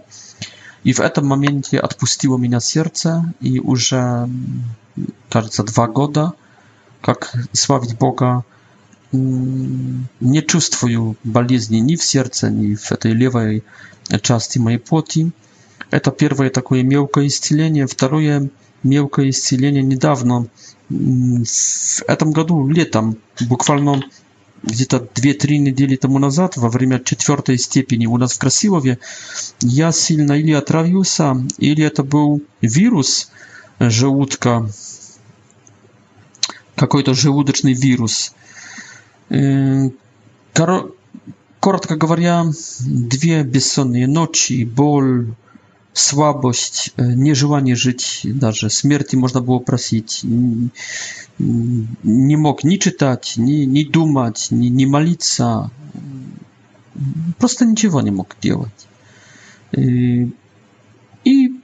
[0.85, 4.29] И в этом моменте отпустило меня сердце, и уже,
[5.29, 6.33] кажется, два года,
[7.01, 8.45] как славить Бога
[9.13, 13.65] не чувствую болезни ни в сердце, ни в этой левой
[14.23, 15.33] части моей плоти.
[15.91, 17.87] Это первое такое мелкое исцеление.
[17.87, 18.51] Второе
[18.83, 20.47] мелкое исцеление недавно,
[20.91, 24.03] в этом году, летом, буквально
[24.63, 28.99] где-то 2-3 недели тому назад, во время четвертой степени у нас в Красилове,
[29.61, 33.31] я сильно или отравился, или это был вирус
[33.81, 34.69] желудка,
[36.77, 38.33] какой-то желудочный вирус.
[41.61, 42.45] Коротко говоря,
[42.81, 45.35] две бессонные ночи, боль,
[45.93, 50.23] слабость, нежелание жить даже, смерти можно было просить.
[51.41, 55.71] Не мог ни читать, ни, ни думать, ни, ни молиться.
[57.39, 58.87] Просто ничего не мог делать.
[59.73, 60.33] И,
[61.25, 61.61] и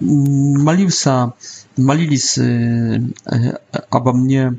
[0.00, 1.34] молился,
[1.76, 2.38] молились
[3.90, 4.54] обо мне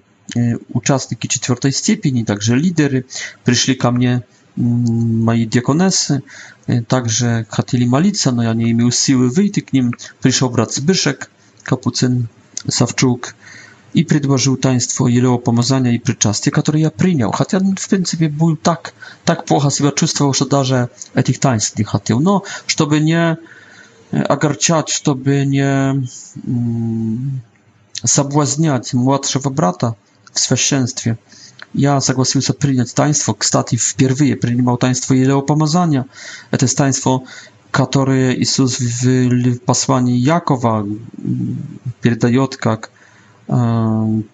[0.73, 3.05] участники четвертой степени, также лидеры,
[3.43, 4.23] пришли ко мне
[4.55, 6.23] мои диаконесы,
[6.87, 9.93] также хотели молиться, но я не имел силы выйти к ним.
[10.21, 11.29] Пришел брат Сбышек,
[11.63, 12.27] Капуцин
[12.67, 13.35] Савчук,
[13.93, 17.31] и предложил таинство елео помазания и причастия, которое я принял.
[17.31, 18.93] Хотя, в принципе, был так,
[19.25, 22.19] так плохо себя чувствовал, что даже этих таинств не хотел.
[22.19, 23.37] Но, чтобы не
[24.11, 26.07] огорчать, чтобы не
[28.03, 29.95] соблазнять младшего брата,
[30.33, 31.15] w swoszczęstwie.
[31.75, 33.33] Ja zgłosił się przyjąć taństwo.
[33.33, 35.55] Kstati, w pierwszy przyjmował taństwo Jeleo To
[36.61, 37.21] jest taństwo,
[37.71, 40.83] które Jezus w posłaniu Jakowa
[42.03, 42.47] передаje,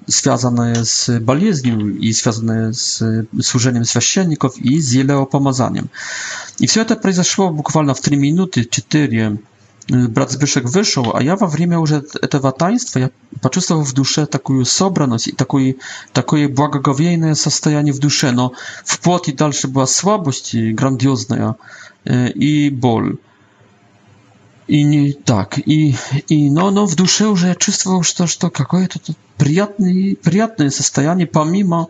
[0.07, 3.03] związane z boleznią i związane z
[3.41, 5.87] służeniem świeczenników i z Jeleo Pomazaniem.
[6.59, 9.37] I wszystko to произошло буквально w 3 minuty, 4 minuty.
[9.91, 13.09] Брат Zbyszek вышел, а я во время уже этого таинства я
[13.41, 15.77] почувствовал в душе такую собранность и такой,
[16.11, 18.51] такое благоговейное состояние в душе, но
[18.83, 21.55] в плоти дальше была слабость грандиозная
[22.05, 23.17] и боль.
[24.67, 25.95] И не так, и,
[26.27, 28.99] и но, но в душе уже я чувствовал, что, что какое-то
[29.37, 31.87] приятное, приятное состояние помимо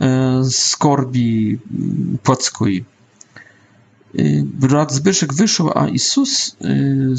[0.00, 1.60] э, скорби
[2.24, 2.84] плотской.
[4.18, 7.14] Y, brat Zbyszek wyszedł, a Jezus y,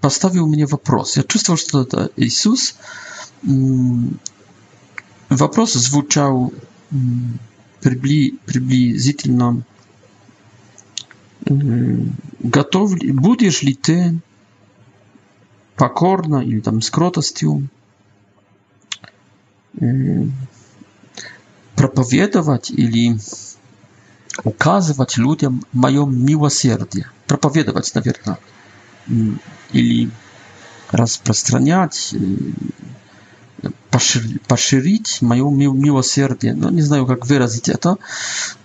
[0.00, 1.16] postawił mnie wopros.
[1.16, 2.74] Ja czułem, że to Jezus.
[3.48, 4.16] Mm,
[5.30, 6.50] wopros zwłuczał
[6.92, 7.38] mm,
[8.46, 9.62] przybliżytelną
[11.50, 11.98] y,
[12.40, 14.14] gotowli, budziesz li ty
[15.76, 17.66] pokorna i tam skrotostią
[21.76, 23.18] propowiedować ili или
[24.44, 28.36] ukazywać ludziom moje miłosierdzie, проповедовать, наверное,
[29.72, 30.10] или
[30.90, 32.14] распространять,
[34.48, 36.54] поширить мое милосердие.
[36.54, 37.96] Ну, не знаю, как выразить это.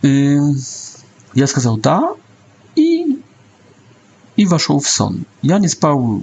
[0.01, 2.13] Я сказал «да»
[2.75, 3.19] и,
[4.35, 5.25] и вошел в сон.
[5.41, 6.21] Я не спал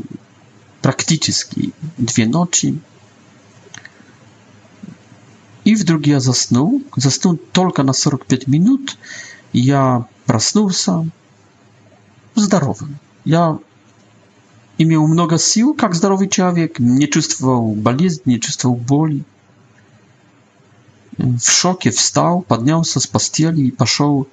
[0.82, 2.78] практически две ночи.
[5.64, 6.82] И вдруг я заснул.
[6.96, 8.98] Заснул только на 45 минут
[9.54, 11.06] я проснулся
[12.34, 12.98] здоровым.
[13.24, 13.58] Я
[14.78, 19.24] имел много сил, как здоровый человек, не чувствовал болезни, не чувствовал боли.
[21.16, 24.26] В шоке встал, поднялся с постели и пошел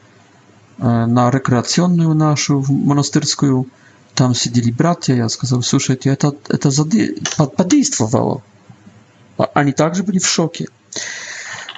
[0.80, 3.67] на рекреационную нашу монастырскую.
[4.15, 7.15] Там сидели братья, я сказал, слушайте, это, это заде...
[7.38, 8.41] подействовало.
[9.53, 10.67] Они также были в шоке.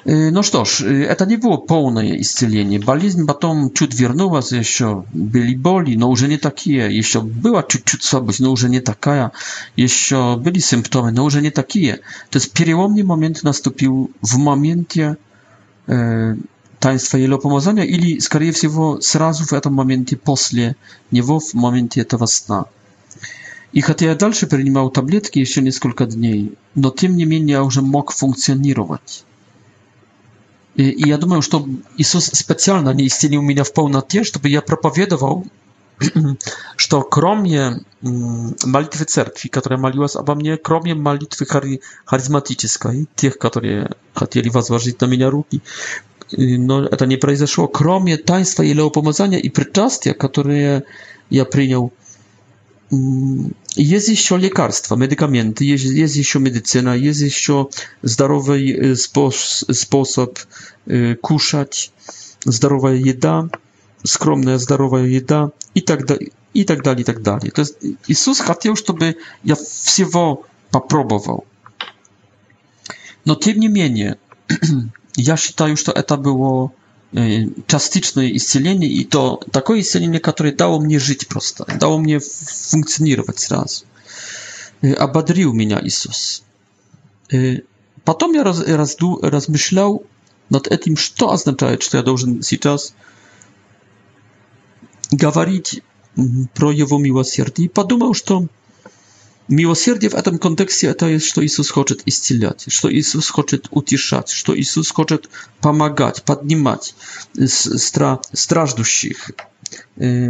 [0.05, 2.77] Ну что ж, это не было полное исцеление.
[2.81, 6.95] Болезнь потом чуть вернулась еще, были боли, но уже не такие.
[6.97, 9.31] Еще была чуть-чуть слабость, но уже не такая.
[9.77, 12.01] Еще были симптомы, но уже не такие.
[12.31, 15.15] То есть переломный момент наступил в моменте
[15.87, 16.35] э,
[16.79, 20.75] таинства елопомазания или, скорее всего, сразу в этом моменте после
[21.11, 22.65] него, в моменте этого сна.
[23.71, 27.81] И хотя я дальше принимал таблетки еще несколько дней, но тем не менее я уже
[27.81, 29.23] мог функционировать.
[30.75, 31.65] И я думаю, что
[31.97, 35.45] Иисус специально не исцелил меня в полноте, чтобы я проповедовал,
[36.75, 44.49] что кроме молитвы церкви, которая молилась обо мне, кроме молитвы хари харизматической, тех, которые хотели
[44.49, 45.61] возложить на меня руки,
[46.35, 50.83] но это не произошло, кроме таинства или помазания и причастия, которые
[51.29, 51.93] я принял
[52.93, 57.65] Mm, jest jeszcze lekarstwa, medykamenty, jest, jest jeszcze medycyna, jest jeszcze
[58.03, 60.47] zdrowy y, spos sposób
[60.91, 61.91] y, kuszać,
[62.45, 63.47] zdrowa jeda,
[64.07, 67.51] skromna zdrowa jeda i tak dalej, i tak dalej, i tak dalej.
[67.53, 69.13] To jest, Jezus chciał, żeby
[69.45, 71.43] ja wszystko poprobował.
[73.25, 74.11] No, tym niemniej,
[75.27, 76.71] ja czytaję, już to było
[77.67, 83.85] частичное исцеление, и то такое исцеление, которое дало мне жить просто, дало мне функционировать сразу.
[84.81, 86.43] Ободрил меня Иисус.
[88.03, 90.03] Потом я раз, разду, размышлял
[90.49, 92.95] над этим, что означает, что я должен сейчас
[95.11, 95.81] говорить
[96.55, 98.47] про его милосердие, и подумал, что
[99.49, 104.55] Miłosierdzie w tym kontekście to jest, że Jezus i iscilać, że Jezus chce utiszać, że
[104.57, 105.17] Jezus chce
[105.61, 106.95] pomagać, podnimać
[108.35, 109.31] strażdusich,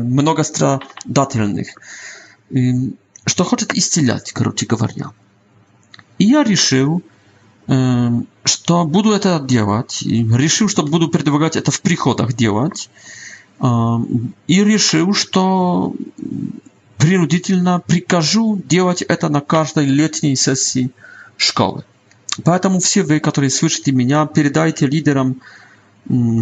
[0.03, 1.74] mnoga stradatelnych,
[3.26, 5.14] że chce iscilać, krótko mówiąc.
[6.20, 6.99] I ja решил,
[8.49, 12.89] że będę to robić, решил, że będę przedwagać to w przychodach robić,
[14.47, 15.41] i решил, że
[17.04, 20.89] принудительно прикажу делать это на каждой летней сессии
[21.36, 21.84] школы.
[22.45, 25.41] Поэтому все вы, которые слышите меня, передайте лидерам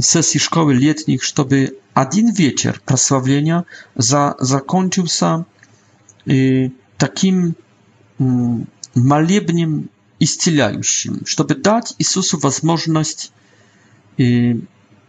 [0.04, 5.48] сессий школы летних, чтобы один вечер прославления за, закончился
[6.28, 7.56] э, таким
[8.20, 8.24] э,
[8.94, 9.90] молебнем
[10.20, 13.32] исцеляющим, чтобы дать Иисусу возможность
[14.20, 14.54] э,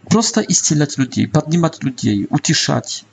[0.09, 3.05] просто исцелять людей, поднимать людей, утешать,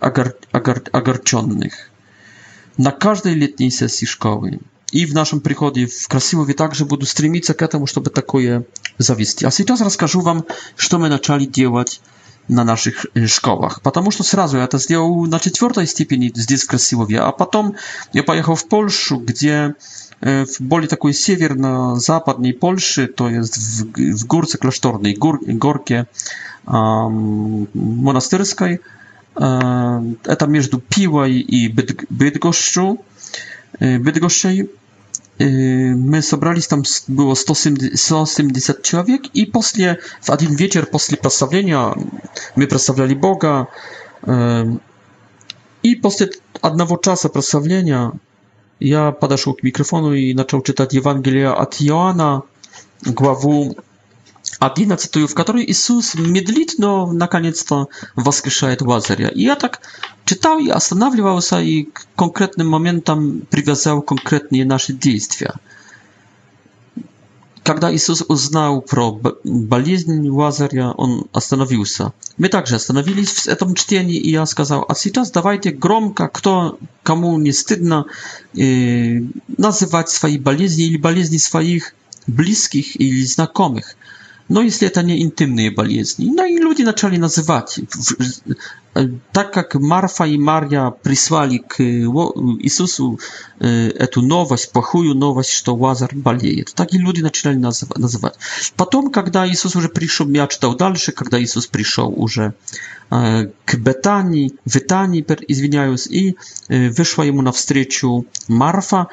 [0.00, 1.90] agar, agar, огорченных.
[2.78, 4.60] На каждой летней сессии школы
[4.92, 8.64] и в нашем приходе в Красилове также буду стремиться к этому, чтобы такое
[8.98, 9.44] завести.
[9.44, 10.44] А сейчас расскажу вам,
[10.76, 12.00] что мы начали делать
[12.48, 13.82] на наших школах.
[13.82, 17.74] Потому что сразу я это сделал на четвертой степени здесь, в Красилове, а потом
[18.12, 19.72] я поехал в Польшу, где
[20.22, 26.06] w boli takiej siewerno-zapadniej Polszy, to jest w, w górce klasztornej, gór, gorkie
[26.66, 28.78] um, monasterskiej,
[29.36, 31.68] это между Пивой и
[32.10, 32.96] Bydgoszczą,
[34.00, 34.68] Bydgoszczej.
[35.96, 41.94] My sobrались там, было 170, 170 человек, и после, в один вечер после прославления
[42.56, 43.66] мы прославляли Бога,
[45.82, 46.30] и после
[46.62, 48.12] одного часа прославления
[48.80, 52.42] я подошел к микрофону и начал читать Евангелие от Иоанна,
[53.02, 53.76] главу
[54.58, 59.28] 11 в которой Иисус медлит, но наконец-то воскрешает Лазаря.
[59.28, 59.80] И я так
[60.24, 65.52] читал и останавливался, и к конкретным моментам привязал конкретные наши действия.
[67.64, 69.10] Когда Иисус узнал про
[69.42, 72.12] болезнь Лазаря, он остановился.
[72.38, 77.36] Мы также остановились в этом чтении, и я сказал, а сейчас давайте громко, кто, кому
[77.38, 78.06] не стыдно,
[78.56, 79.18] э,
[79.58, 81.92] называть свои болезни или болезни своих
[82.28, 83.95] близких или знакомых.
[84.50, 86.32] No jest to nieintymne болезни.
[86.34, 87.80] No i ludzie zaczęli nazywać.
[88.96, 91.84] E, tak jak Marfa i Maria przysłali k
[92.60, 93.16] Jezusu
[93.98, 96.64] e, tę nowość, pochuju nowość, że Łazar boleje.
[96.74, 97.58] Tak i ludzie zaczęli
[97.98, 98.34] nazywać.
[98.76, 102.52] Potem, kiedy Jezus już przyszedł, ja czytał dalsze, kiedy Jezus przyszedł już e,
[103.64, 105.24] k Betanii, w Betanii,
[106.10, 106.34] i
[106.68, 109.06] e, wyszła jemu na wstryciu Marfa,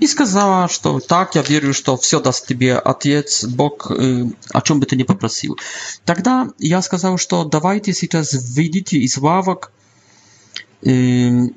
[0.00, 4.80] и сказала, что так, я верю, что все даст тебе Отец, Бог, э, о чем
[4.80, 5.56] бы ты ни попросил.
[6.04, 9.72] Тогда я сказал, что давайте сейчас выйдите из лавок
[10.82, 10.90] э,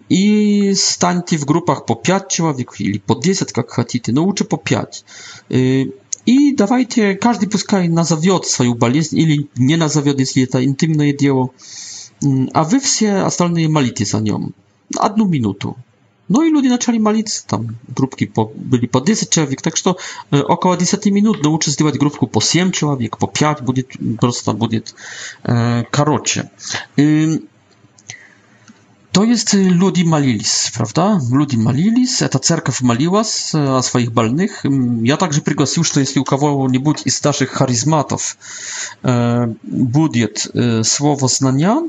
[0.10, 4.58] и станьте в группах по 5 человек или по 10, как хотите, но лучше по
[4.58, 5.06] 5.
[5.50, 5.86] Э,
[6.26, 11.50] и давайте, каждый пускай назовет свою болезнь или не назовет, если это интимное дело,
[12.54, 14.54] а вы все остальные молитесь за нем.
[15.00, 15.78] Одну минуту.
[16.32, 19.32] No i ludzie zaczęli malić, tam grupki po, byli po 10
[19.64, 19.96] tak że to
[20.34, 23.84] э, około 10 minut, научат сделать po по 7 człowiek, po 5 będzie
[24.20, 24.82] prosta, będzie
[25.46, 27.42] э,
[29.12, 31.20] to jest y, ludzi malilis, prawda?
[31.32, 33.22] Ludzi malilis, ta cerkaw maliła
[33.78, 34.64] a swoich balnych.
[35.04, 38.38] Ja także przyglosił, że jeśli u kogo-нибудь z naszych charyzmatów
[39.06, 39.54] e,
[40.80, 41.82] e, słowo znania,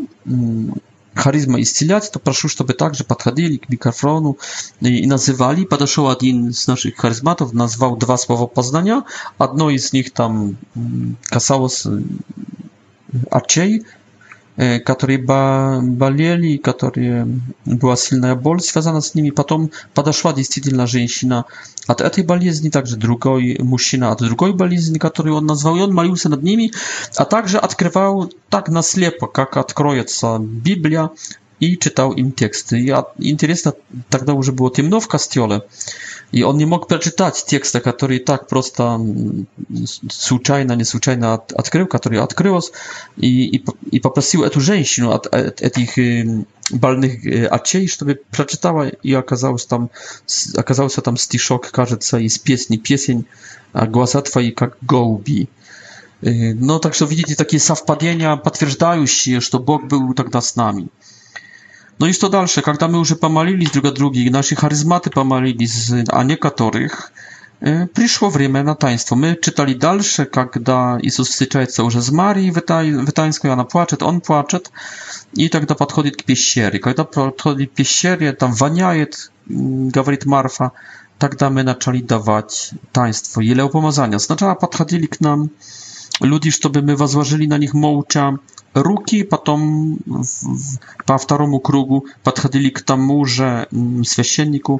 [1.14, 4.34] charyzmę istniać, to proszę, żeby tak, że podchodzili k mikrofonu
[4.82, 5.66] i, i nazywali.
[5.66, 9.02] Podeszł jeden z naszych charyzmatów, nazwał dwa słowa poznania.
[9.40, 12.02] Jedno z nich tam mm, kasało z, y,
[13.30, 13.40] a
[14.56, 17.26] которые болели, которые
[17.64, 19.30] была сильная боль связана с ними.
[19.30, 21.46] Потом подошла действительно женщина
[21.86, 26.28] от этой болезни, также другой мужчина от другой болезни, которую он назвал, и он молился
[26.28, 26.70] над ними,
[27.16, 31.10] а также открывал так наслепо, как откроется Библия,
[31.58, 32.80] и читал им тексты.
[32.80, 33.72] И интересно,
[34.10, 35.62] тогда уже было темно в костеле,
[36.32, 39.46] i on nie mógł przeczytać tekstu, który tak prosto, mm,
[40.12, 42.58] zwyczajna, niesłuchajna odkrył, który odkrył
[43.18, 43.64] i, i,
[43.96, 45.18] i poprosił tę żeńszynę,
[45.72, 45.90] tych
[46.70, 49.88] balnych y, aciej, żeby przeczytała i okazało się tam,
[50.56, 53.24] okazało się tam stiszok, każe i z piesni, pieseń,
[53.72, 55.46] a głosa twoje jak gołbi.
[56.26, 60.88] Y, no, tak, że widzicie takie zawpadienia potwierdzają się, że Bóg był tak z nami.
[62.00, 65.68] No i to dalsze, kiedy my już pomalili z druga drugich, nasi charyzmaty pomalili
[66.12, 67.12] a nie katorych,
[67.66, 69.16] y, przyszło wreme na taństwo.
[69.16, 70.72] My czytali dalsze, kiedy
[71.02, 72.52] Jezus wstyczajca już z Marii
[73.06, 74.60] w tańsku, ona płacze, on płacze,
[75.34, 76.80] i tak do podchodzi k pieścieri.
[76.80, 79.06] Kiedy podchodzi pieścieri, tam waniaje,
[79.50, 80.70] mm, gawrit Marfa,
[81.18, 84.18] tak my zaczęli dawać taństwo, ile opomazania.
[84.18, 85.48] Znaczy, podchodzili nam,
[86.20, 88.32] ludzie, żeby my wozłożyli na nich mołcza
[88.74, 89.96] ruki, potem
[91.06, 93.66] po drugim krugu podchodzili k temu, że
[94.02, 94.78] święcieniku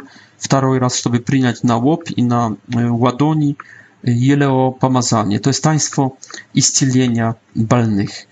[0.51, 3.57] mm, drugi raz, żeby przyjąć na łop i na e, ładoni
[4.05, 5.41] e, jeleo pomazanie.
[5.41, 6.11] To jest taństwo
[6.55, 8.27] istylenia balnych.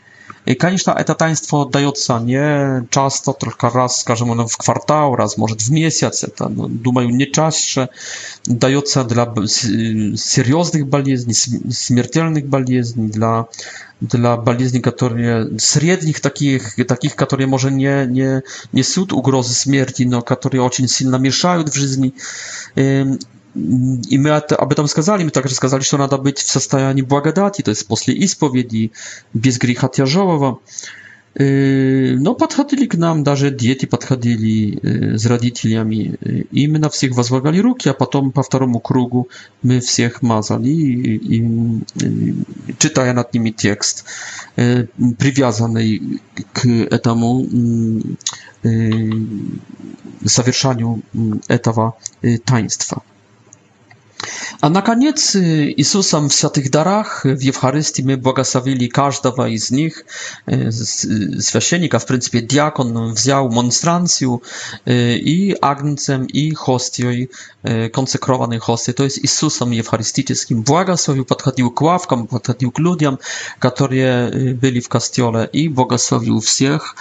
[0.59, 6.24] Конечно, это таинство дается не часто, только раз, скажем, в квартал, раз, может, в месяц.
[6.24, 7.88] Это, думаю, не чаще
[8.47, 13.47] дается для серьезных болезней, смертельных болезней, для,
[14.01, 20.62] для болезней, которые средних таких, таких, которые, может, не, не несут угрозы смерти, но которые
[20.62, 22.14] очень сильно мешают в жизни
[24.11, 27.70] i my aby tam skazali, my также сказали, что надо быть в состоянии благодати, то
[27.70, 28.90] есть после исповеди,
[29.34, 30.61] без греха тяжелого.
[32.18, 34.80] Но подходили к нам, даже дети подходили
[35.16, 36.16] с родителями,
[36.51, 39.28] и мы на всех возлагали руки, а потом по второму кругу
[39.62, 41.44] мы всех мазали, и, и,
[42.78, 44.07] читая над ними текст,
[44.57, 46.03] привязанный
[46.53, 47.46] к этому
[50.26, 51.03] совершению
[51.46, 51.92] этого
[52.44, 53.03] таинства.
[54.62, 59.70] A na koniec y, Jezusem w Świętych Darach y, w Eucharystii my błogosławili każdego z
[59.70, 60.04] nich,
[60.52, 64.38] y, z świętnika, w principie diakon wziął monstrancję
[65.16, 67.04] i agnicem i hostią,
[67.92, 70.62] konsekrowany hostią, to jest Jezusem Eucharystycznym.
[70.62, 73.16] Błogosławił, podchodził k ławkom, podchodził k ludziom,
[73.60, 74.04] którzy
[74.60, 76.94] byli w kościele i błogosławił wszystkich,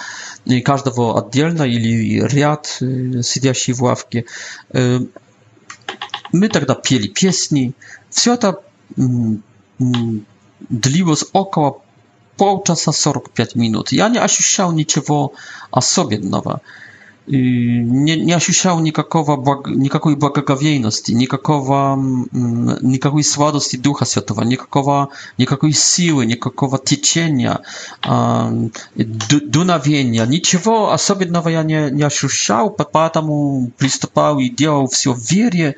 [0.64, 2.80] każdego oddzielna, ili riad
[3.32, 4.18] siedziaści w ławki.
[6.32, 7.74] Мы тогда пели песни.
[8.08, 8.62] Все это
[9.78, 11.82] длилось около
[12.36, 13.92] полчаса 45 минут.
[13.92, 15.32] Я не ощущал ничего
[15.70, 16.60] особенного
[17.32, 19.68] не ощущал никакого благ...
[19.68, 21.96] никакой благоговейности, никакого,
[22.32, 27.60] никакой сладости Духа Святого, никакого, никакой силы, никакого течения,
[28.96, 30.26] дуновения.
[30.26, 35.76] Ничего особенного я не, не ощущал, поэтому приступал и делал все в вере.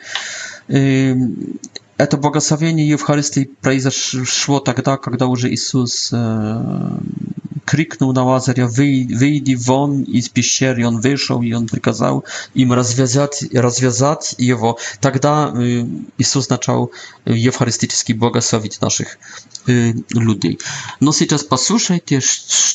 [0.68, 6.12] Это благословение Евхаристии произошло тогда, когда уже Иисус
[7.64, 8.66] krzyknął na Łazarza,
[9.10, 10.86] wyjdź won i z pieściery.
[10.86, 12.22] On wyszedł i on wykazał
[12.54, 14.76] im rozwiązać, rozwiązać jego.
[14.94, 15.52] Wtedy tak
[16.18, 16.90] Jezus zaczął
[17.30, 19.18] y, eucharystycznie błogosławić naszych
[19.68, 20.58] y, ludzi.
[21.00, 22.20] No teraz posłuchajcie,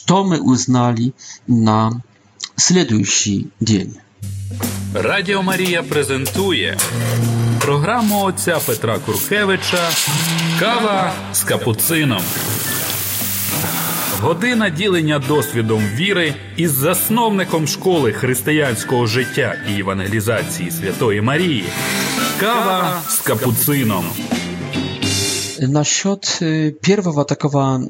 [0.08, 1.14] co my uznali
[1.48, 2.00] na
[2.60, 3.94] следующий dzień.
[4.94, 6.78] Radio Maria prezentuje
[7.60, 9.90] program отця Петра Куркевича
[10.60, 12.24] kawa z капуцином.
[14.22, 21.64] Година ділення досвідом віри із засновником школи християнського життя і евангелізації Святої Марії.
[22.40, 24.06] Кава з капуцином.
[25.60, 26.40] Насчет
[26.88, 27.82] первого такого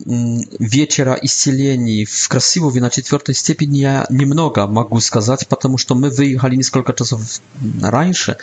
[0.60, 6.56] вечера исцелений в Красилове на четвертой степени я немного могу сказать, потому что мы выехали
[6.56, 7.22] несколько часов
[7.82, 8.36] раньше,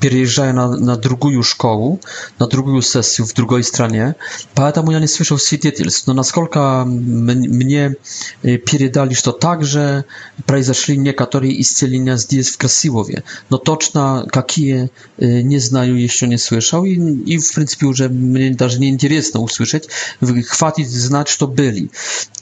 [0.00, 2.00] переезжая на, на другую школу,
[2.38, 4.14] на другую сессию в другой стране,
[4.54, 6.06] поэтому я не слышал свидетельств.
[6.06, 7.94] Но насколько мне
[8.42, 10.04] передали, что также
[10.46, 13.22] произошли некоторые исцеления здесь, в Красилове.
[13.50, 16.84] Но точно какие, не знаю, еще не слышал.
[16.84, 19.88] И, и в принципе уже мне даже не интересно услышать.
[20.48, 21.90] Хватит знать, что были.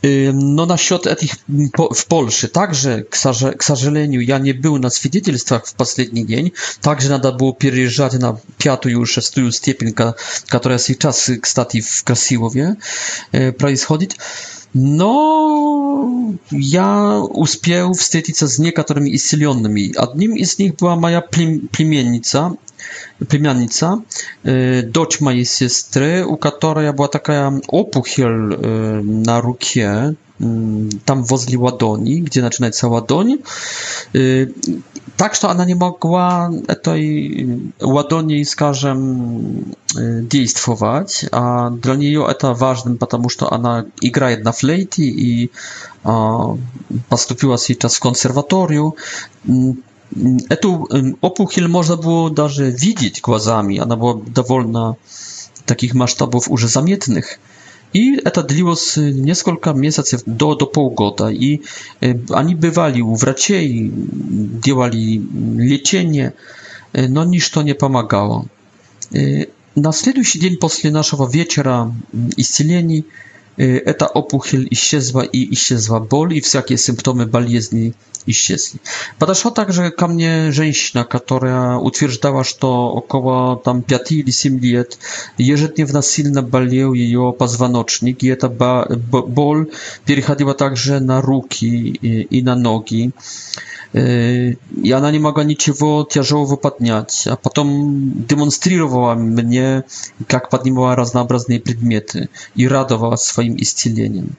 [0.02, 1.32] Но насчет этих
[1.76, 3.14] в Польше, также, к
[3.62, 8.40] сожалению, я не был на свидетельствах в последний день, так Также надо было переезжать на
[8.56, 9.92] пятую или шестую степень,
[10.46, 12.76] которая сейчас, кстати, в Красилове
[13.58, 14.16] происходит.
[14.74, 19.92] Но я успел встретиться с некоторыми исцеленными.
[19.96, 22.52] Одним из них была моя племянница,
[23.28, 23.98] племянница,
[24.44, 31.56] э, дочь моей сестры, у которой была такая опухоль э, на руке, Mm, tam wozli
[31.56, 33.38] ładoni, gdzie zaczyna się ładoń.
[34.14, 34.52] Y,
[35.16, 36.50] tak, że ona nie mogła
[36.82, 37.46] tej
[37.82, 39.34] ładoni, skażem,
[40.66, 45.48] działać, y, a dla niej to ważne, ponieważ ona gra na flejty i
[47.08, 48.92] postąpiła się czas w konserwatorium.
[50.48, 54.94] Эту mm, опухоль e można było даже видеть глазами, она была довольно
[55.66, 57.38] таких масштабов уже заметных.
[57.94, 61.28] I это длилось несколько месяцев, до, до полгода.
[61.28, 61.60] И
[62.30, 65.22] они бывали у врачей, делали
[65.58, 66.34] лечение,
[66.92, 68.46] но ничто не помогало.
[69.12, 71.94] На следующий день после нашего вечера
[72.36, 73.06] исцелений
[73.56, 77.94] эта опухоль исчезла и исчезла боль, и всякие симптомы болезни
[78.26, 78.80] исчезли.
[79.18, 84.98] Подошла также ко мне женщина, которая утверждала, что около там, 5 или 7 лет
[85.38, 89.70] ежедневно сильно болел ее позвоночник, и эта боль
[90.06, 93.12] переходила также на руки и на ноги.
[93.94, 97.68] Yy, i ona nie mogła niczego ciężkiego podnieść, a potem
[98.28, 99.68] demonstrowała mnie,
[100.32, 101.26] jak podnosiła różne
[101.64, 104.32] przedmioty i radowała swoim istnieniem.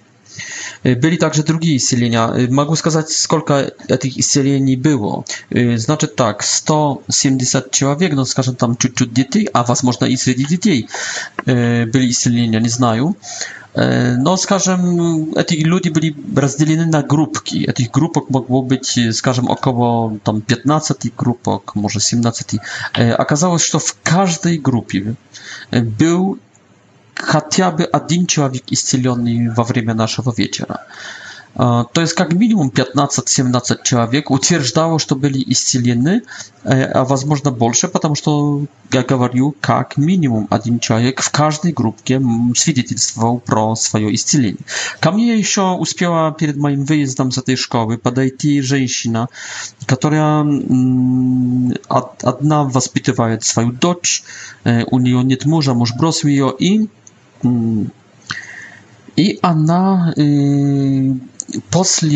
[0.85, 2.33] Y, byli także drugi исцеления.
[2.37, 3.53] Y, mogę wskazać, skolka
[3.99, 5.23] tych исцелений było.
[5.55, 10.47] Y, znaczy tak, 170 człowiek, no skażę tam ciut-ciut dzieci, a was można i среди
[10.47, 10.87] dzieci
[11.91, 13.13] byli исцеления, nie znają.
[14.17, 14.97] No, skażem,
[15.47, 17.69] tych ludzi byli rozdzieleni na grupki.
[17.69, 22.45] E, tych grupok mogło być, skażem, około tam 15 grupok, może 17.
[23.17, 25.13] Okazało się, że w każdej grupie
[25.83, 26.37] był
[27.15, 30.83] хотя бы один человек исцеленный во время нашего вечера.
[31.57, 36.23] То есть как минимум 15-17 человек утверждало, что были исцелены,
[36.65, 42.21] а возможно больше, потому что, я говорю, как минимум один человек в каждой группе
[42.55, 44.59] свидетельствовал про свое исцеление.
[44.99, 49.29] Ко мне еще успела перед моим выездом с этой школы подойти женщина,
[49.85, 50.41] которая
[51.87, 54.25] одна воспитывает свою дочь,
[54.65, 56.89] у нее нет мужа, муж бросил ее, и
[59.17, 61.15] i ona y,
[61.71, 62.09] posle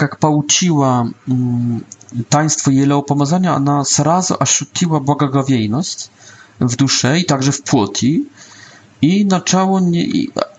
[0.00, 3.04] jak pouczyła y, taństwo jeleo
[3.48, 6.08] ona srazu aszutiła błagagawiejność
[6.60, 8.26] w duszy i także w płoti
[9.02, 10.04] i zaczęło nie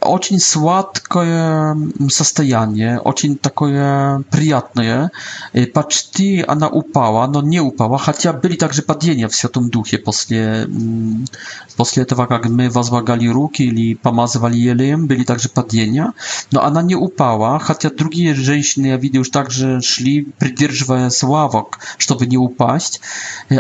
[0.02, 1.78] очень сладкое
[2.10, 5.12] состояние, очень такое приятное.
[5.54, 10.68] И почти она упала, но не упала, хотя были также падения в Святом Духе после,
[11.78, 16.14] после этого, как мы возлагали руки или помазывали елеем, были также падения.
[16.52, 22.38] Но она не упала, хотя другие женщины, я видел, также шли, придерживая славок, чтобы не
[22.38, 23.02] упасть.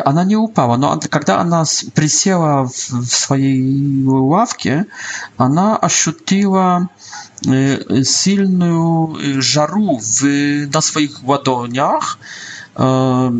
[0.05, 1.63] Она не упала, но когда она
[1.93, 4.85] присела в, в своей лавке,
[5.37, 6.87] она ощутила ощутила
[7.47, 10.23] э, сильную э, жару в,
[10.73, 12.19] на своих ладонях,
[12.75, 13.31] э,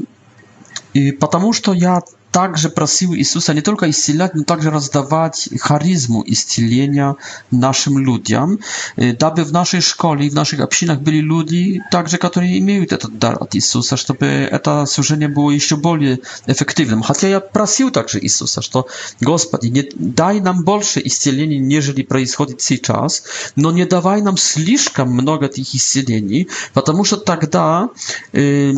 [0.95, 2.01] и потому что я
[2.31, 7.15] также просил Иисуса не только исцелять, но также раздавать харизму исцеления
[7.51, 8.59] нашим людям,
[8.95, 13.37] дабы в нашей школе и в наших общинах были люди, также которые имеют этот дар
[13.41, 17.03] от Иисуса, чтобы это служение было еще более эффективным.
[17.03, 18.87] Хотя я просил также Иисуса, что
[19.21, 23.23] Господи, не дай нам больше исцелений, нежели происходит сейчас,
[23.55, 27.89] но не давай нам слишком много этих исцелений, потому что тогда
[28.33, 28.71] э,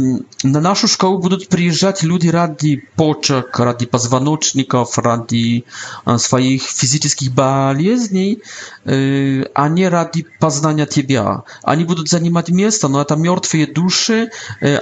[0.44, 5.64] на нашу школу будут приезжать люди ради почек, клеток, ради позвоночников, ради
[6.18, 8.42] своих физических болезней,
[8.86, 11.44] а не ради познания тебя.
[11.64, 14.30] Они будут занимать место, но это мертвые души,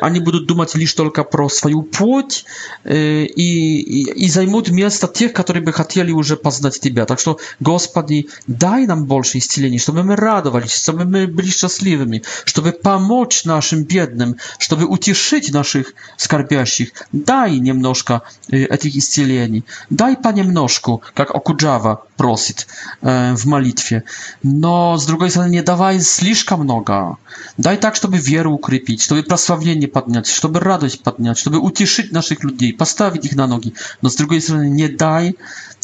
[0.01, 2.45] они будут думать лишь только про свою плоть
[2.83, 7.05] и, и, и займут место тех, которые бы хотели уже познать тебя.
[7.05, 12.71] Так что, Господи, дай нам больше исцелений, чтобы мы радовались, чтобы мы были счастливыми, чтобы
[12.71, 16.89] помочь нашим бедным, чтобы утешить наших скорбящих.
[17.11, 18.21] Дай немножко
[18.51, 19.63] этих исцелений.
[19.89, 22.67] Дай, Пане, множку, как Окуджава просит
[23.01, 24.03] э, в молитве.
[24.43, 27.17] Но, с другой стороны, не давай слишком много.
[27.57, 32.73] Дай так, чтобы веру укрепить, чтобы прославление поднять, чтобы радость поднять, чтобы утешить наших людей,
[32.73, 33.73] поставить их на ноги.
[34.01, 35.35] Но, с другой стороны, не дай,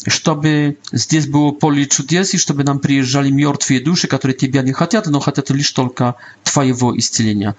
[0.06, 5.06] чтобы здесь было поле чудес, и чтобы нам приезжали мертвые души, которые тебя не хотят,
[5.06, 6.14] но хотят лишь только
[6.44, 7.56] твоего исцеления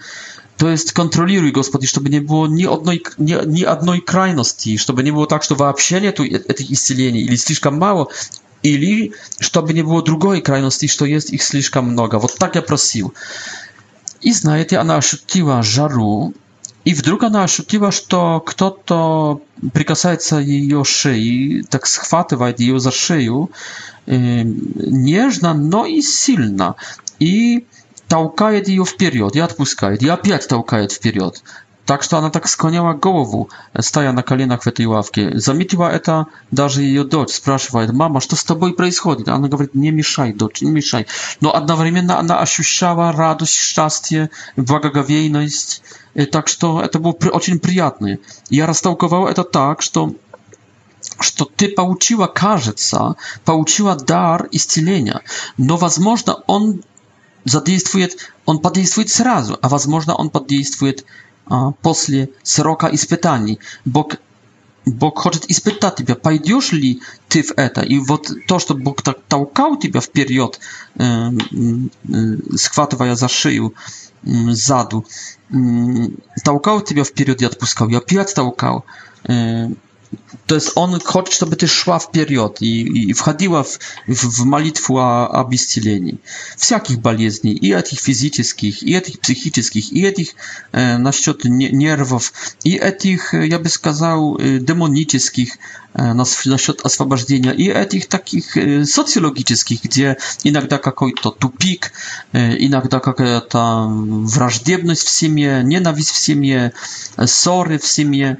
[0.60, 5.12] to jest kontroluj, Gospodzie, żeby nie było nie jednej ni, ni jednej krajności, żeby nie
[5.12, 8.08] było tak, że w ogóle nie tu e, e, tych istnienie, ili слишком mało,
[8.64, 12.18] ili żeby nie było drugiej krajności, że to jest ich слишком mnoga.
[12.20, 13.12] Вот tak ja prosił.
[14.24, 16.34] I znajecie, a ощутила żaru
[16.86, 18.02] i w ona ощутила, że
[18.46, 19.38] kto to
[19.74, 23.50] прикасается jej szyi, tak схватывает jej za шею,
[24.08, 24.46] э,
[25.58, 26.74] no i silna.
[27.20, 27.62] I
[28.10, 31.42] толкает ее вперед и отпускает, и опять толкает вперед.
[31.86, 33.50] Так что она так склоняла голову,
[33.80, 35.40] стоя на коленах в этой лавке.
[35.40, 40.34] Заметила это даже ее дочь, спрашивает, «Мама, что с тобой происходит?» Она говорит, «Не мешай,
[40.34, 41.08] дочь, не мешай».
[41.42, 45.82] Но одновременно она ощущала радость, счастье, благоговейность.
[46.32, 48.18] Так что это было очень приятно.
[48.50, 50.14] Я растолковал это так, что
[51.22, 55.22] что ты получила, кажется, получила дар исцеления,
[55.58, 56.82] но, возможно, он
[57.50, 61.06] задействует, он подействует сразу, а возможно он подействует
[61.48, 63.60] а, после срока испытаний.
[63.84, 64.16] Бог,
[64.86, 67.82] Бог хочет испытать тебя, пойдешь ли ты в это.
[67.82, 70.60] И вот то, что Бог так толкал тебя вперед,
[70.96, 71.32] э, э,
[72.56, 73.74] схватывая за шею,
[74.24, 75.06] сзаду,
[76.44, 78.84] толкал тебя вперед и отпускал, и опять толкал.
[80.48, 84.46] To jest on chce, żeby ty szła w period i, i wchodziła w, w, w
[84.46, 86.18] malitwę a, a bistylieni.
[86.58, 90.36] Wszelkich baliezni, i tych fizycznych, i tych psychicznych, i tych
[90.72, 91.38] e, na szczyt
[91.74, 92.34] nerwów,
[92.66, 95.58] i tych, e, ja bym powiedział, e, demonicznych
[95.94, 96.82] e, na, na szczyt
[97.58, 98.56] i tych takich
[98.86, 101.94] socjologicznych, gdzie inakda jakoś to tupik,
[102.34, 103.88] e, inakda jakaś ta
[104.26, 106.72] wrażdziebność w siemie, nienawiść w siemie,
[107.26, 108.36] sory w siemie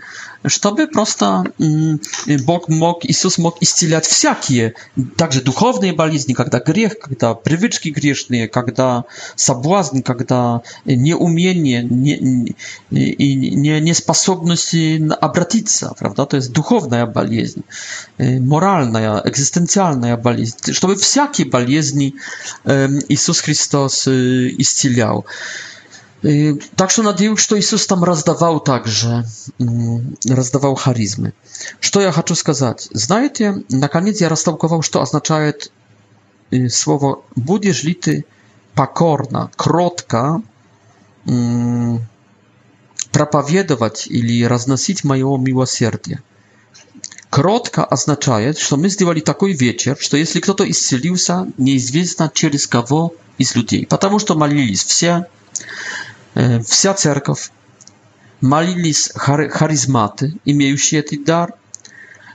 [0.46, 2.00] żeby prosto mm,
[2.46, 4.72] Bog mógł, Jezus mógł istylać wszelkie,
[5.18, 8.84] także duchowne balizny, kiedy grzech, kiedy prywyczki grzeszne, kiedy
[9.36, 10.36] sabłazn, kiedy
[10.86, 12.18] nieumienie nie,
[12.92, 13.94] nie, nie, nie
[15.22, 16.26] obratić się, prawda?
[16.26, 17.64] To jest duchowna balizna,
[18.42, 22.12] moralna, ja, egzystencjalna balizna, żeby wszelkie balizny
[23.10, 25.24] Jezus Chrystus y, istylał.
[26.76, 29.26] Такшо надеюсь, что Иисус там раздавал также,
[30.26, 31.34] раздавал харизмы.
[31.80, 32.90] Что я хочу сказать?
[32.92, 35.72] Знаете, наконец я растолковал, что означает
[36.70, 38.26] слово «будешь ли ты
[38.76, 40.42] покорно, кротко
[43.14, 46.22] проповедовать или разносить мое милосердие».
[47.30, 53.56] Кротко означает, что мы сделали такой вечер, что если кто-то исцелился, неизвестно через кого из
[53.56, 55.28] людей, потому что молились все,
[56.64, 57.52] Вся церковь
[58.42, 61.54] молились харизматы, имеющие этот дар.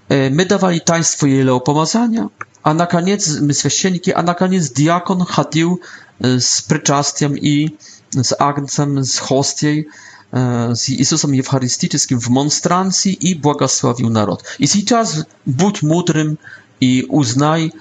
[0.09, 2.29] Мы давали таинство елео помазания,
[2.65, 5.81] a na koniec my święcieniki, a na koniec diakon chodził
[6.21, 7.77] e, z przyczastiem i
[8.11, 9.89] z agncem, z hostiej,
[10.35, 14.43] e, z Jezusem Eucharystycznym w monstrancji i błogosławił naród.
[14.59, 16.37] I teraz bądź mądrym
[16.81, 17.73] i uznaj,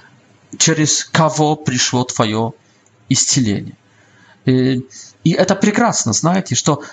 [0.58, 2.50] przez kogo przyszło Twoje
[3.10, 3.72] iscielenie.
[5.24, 6.84] И это прекрасно, знаете, что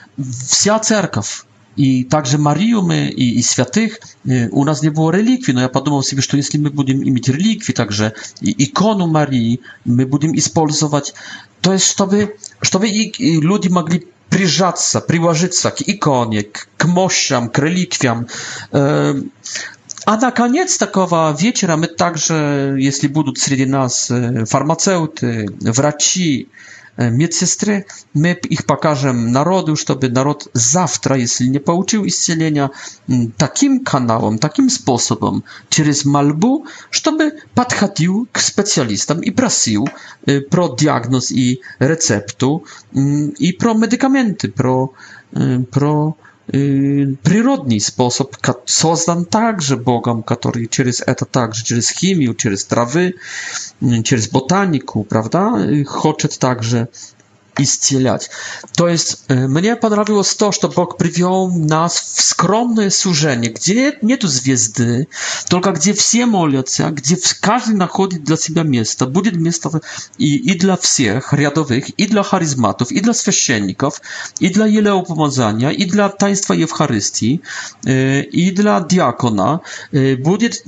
[0.48, 1.44] вся церковь,
[1.76, 5.68] и также Мариумы, и, и святых, и э, у нас не было реликвий, но я
[5.68, 11.14] подумал себе, что если мы будем иметь реликвии, также и икону Марии мы будем использовать,
[11.60, 17.48] то есть чтобы, чтобы и, и люди могли прижаться, приложиться к иконе, к, к мощам,
[17.48, 18.28] к реликвиям.
[18.72, 19.20] Э,
[20.06, 26.48] а на конец такого вечера мы также, если будут среди нас э, фармацевты, врачи,
[26.98, 32.70] медсестры, мы их покажем народу, чтобы народ завтра, если не получил исцеления,
[33.36, 39.88] таким каналом, таким способом, через мольбу, чтобы подходил к специалистам и просил
[40.50, 44.92] про диагноз и рецепту, и про медикаменты, про,
[45.70, 46.16] про
[46.52, 48.34] природный способ,
[48.64, 53.14] создан также Богом, который через это также, через химию, через травы,
[54.04, 56.88] через ботанику, правда, хочет также
[57.58, 58.30] и стрелять.
[58.76, 65.08] То есть мне понравилось то, что Бог привел нас в скромное служение, где нету звезды,
[65.48, 69.06] только где все молятся, где каждый находит для себя место.
[69.06, 69.80] Будет место
[70.18, 74.00] и, и для всех рядовых, и для харизматов, и для священников,
[74.38, 77.42] и для елеопомазания, и для таинства Евхаристии,
[77.84, 79.60] и для диакона.
[79.92, 80.62] Будет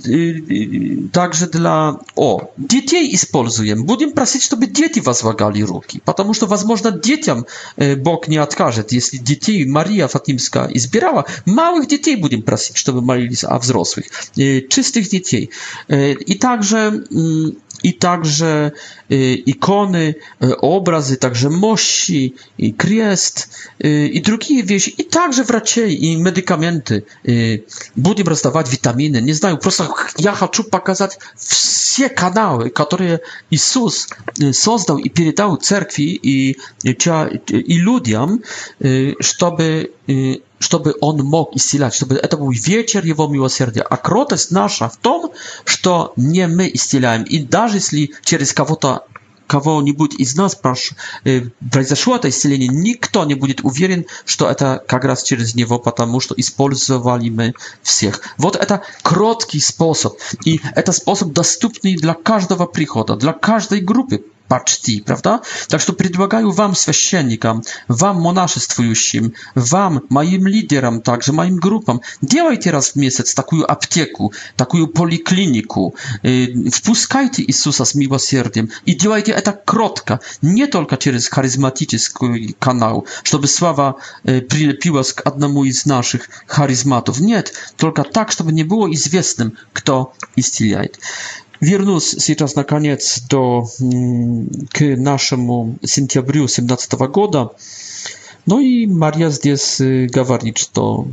[1.12, 1.96] также для...
[2.16, 3.84] О, детей используем.
[3.84, 7.44] Будем просить, чтобы дети возлагали руки, потому что возможно można dzieciom
[7.76, 8.84] e, Bóg nie odkaże.
[8.90, 14.06] Jeśli dzieci Maria Fatimska i zbierała, małych dzieci będziemy prosić, żeby malili, a wzrosłych,
[14.38, 15.48] e, czystych dzieci.
[15.90, 17.52] E, I także, mm,
[17.82, 18.70] i także
[19.12, 20.14] y, ikony,
[20.44, 27.02] y, obrazy, także mości i kriest y, i drugie wieści, i także wraciej i medykamenty.
[27.96, 29.70] Będziemy rozdawać witaminy, nie znają, po
[30.18, 33.18] ja chcę pokazać wszystkie kanały, które
[33.50, 34.06] Jezus
[34.52, 36.54] создал i передал cerkwi i,
[36.84, 36.96] i,
[37.72, 38.38] i ludziom,
[39.20, 39.88] żeby
[40.62, 43.82] чтобы он мог исцелять, чтобы это был вечер его милосердия.
[43.82, 45.32] А кротость наша в том,
[45.64, 47.24] что не мы исцеляем.
[47.24, 49.04] И даже если через кого-то
[49.48, 55.54] кого-нибудь из нас произошло это исцеление, никто не будет уверен, что это как раз через
[55.56, 58.20] него, потому что использовали мы всех.
[58.38, 60.16] Вот это кроткий способ.
[60.44, 64.24] И это способ доступный для каждого прихода, для каждой группы
[64.60, 65.40] почти, правда?
[65.68, 72.90] Так что предлагаю вам, священникам, вам, монашествующим, вам, моим лидерам, также моим группам, делайте раз
[72.90, 75.94] в месяц такую аптеку, такую поликлинику,
[76.72, 83.94] впускайте Иисуса с милосердием и делайте это кротко, не только через харизматический канал, чтобы слава
[84.22, 87.20] прилепилась к одному из наших харизматов.
[87.20, 90.98] Нет, только так, чтобы не было известным, кто исцеляет.
[91.62, 93.64] Вернусь сейчас, наконец, до,
[94.72, 97.50] к нашему сентябрю 2017 года.
[98.46, 101.06] Ну и Мария здесь говорит, что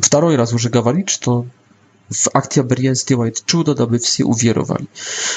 [0.00, 1.46] второй раз уже говорит, что
[2.08, 4.88] в октябре сделает чудо, дабы все уверовали.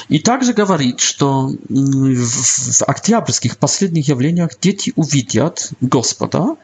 [0.09, 6.55] И также говорит, что в октябрьских последних явлениях дети увидят Господа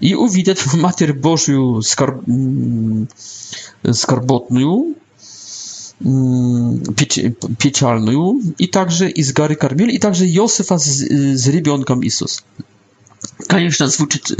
[0.00, 2.24] и увидят Матерь Божию скорб...
[3.92, 4.94] скорботную,
[7.58, 12.44] печальную, и также из горы Кармель, и также Иосифа с, с ребенком Иисус.
[13.46, 14.32] Конечно, звучит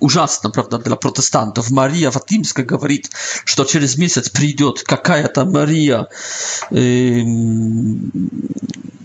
[0.00, 1.70] ужасно, правда, для протестантов.
[1.70, 3.10] Мария Фатимская говорит,
[3.44, 6.06] что через месяц придет какая-то Мария
[6.70, 7.22] э,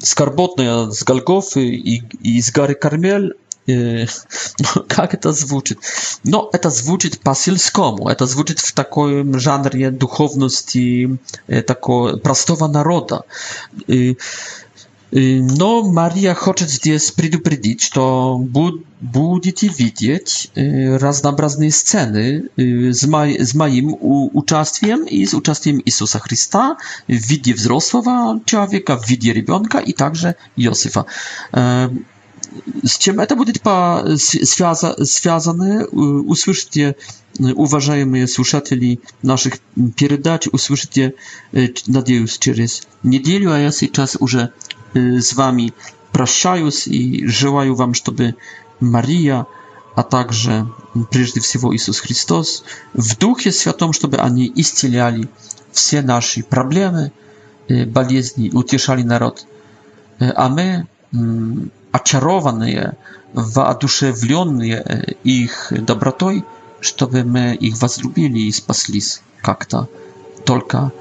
[0.02, 3.34] скорботная с Голгофы и, и из горы Кармель,
[3.68, 5.78] no, jak to zwuczyć?
[6.26, 11.08] No, to zwuczyć pasylskomu, to zwuczyć w takim żanrze duchowności
[11.50, 13.22] e, tako prostowa naroda.
[13.90, 13.94] E,
[15.16, 15.20] e,
[15.58, 18.40] no, Maria chce zdjęć przedupredzić, to
[19.02, 20.48] będziecie widzieć
[21.00, 22.44] raznobrazne sceny
[22.90, 23.96] z, maj, z moim
[24.34, 26.76] uczestnictwem i z uczestnictwem Jezusa Chrysta,
[27.10, 31.04] widzie wzrosłego człowieka, widzie rybionka i także Józefa
[32.84, 34.04] z czym to będzie pa
[35.02, 35.88] związane
[36.26, 36.94] usłyszycie
[37.56, 39.54] uważajmy słuchateli naszych
[39.96, 41.12] pierdać usłyszycie
[41.54, 42.72] y, nadzieję через
[43.04, 44.48] niedzielę a ja się czas już y,
[45.22, 45.72] z wami
[46.12, 48.34] proszając i życzę wam żeby
[48.82, 49.46] Maria
[49.96, 50.66] a także
[51.10, 52.64] przede wszystkim Jezus Chrystus
[52.96, 55.26] w duchu świętym żeby oni iscieliali
[55.74, 57.12] wszystkie nasze problemy
[57.88, 59.46] болезни y, utieszali naród
[60.36, 62.96] a my mm, очарованные,
[63.34, 66.46] воодушевленные их добротой,
[66.80, 69.88] чтобы мы их возлюбили и спаслись как-то
[70.46, 70.92] только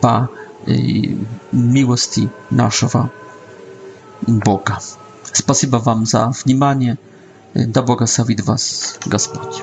[0.00, 0.28] по
[0.66, 3.10] милости нашего
[4.26, 4.78] Бога.
[5.32, 6.98] Спасибо вам за внимание.
[7.54, 9.62] Да благословит вас Господь.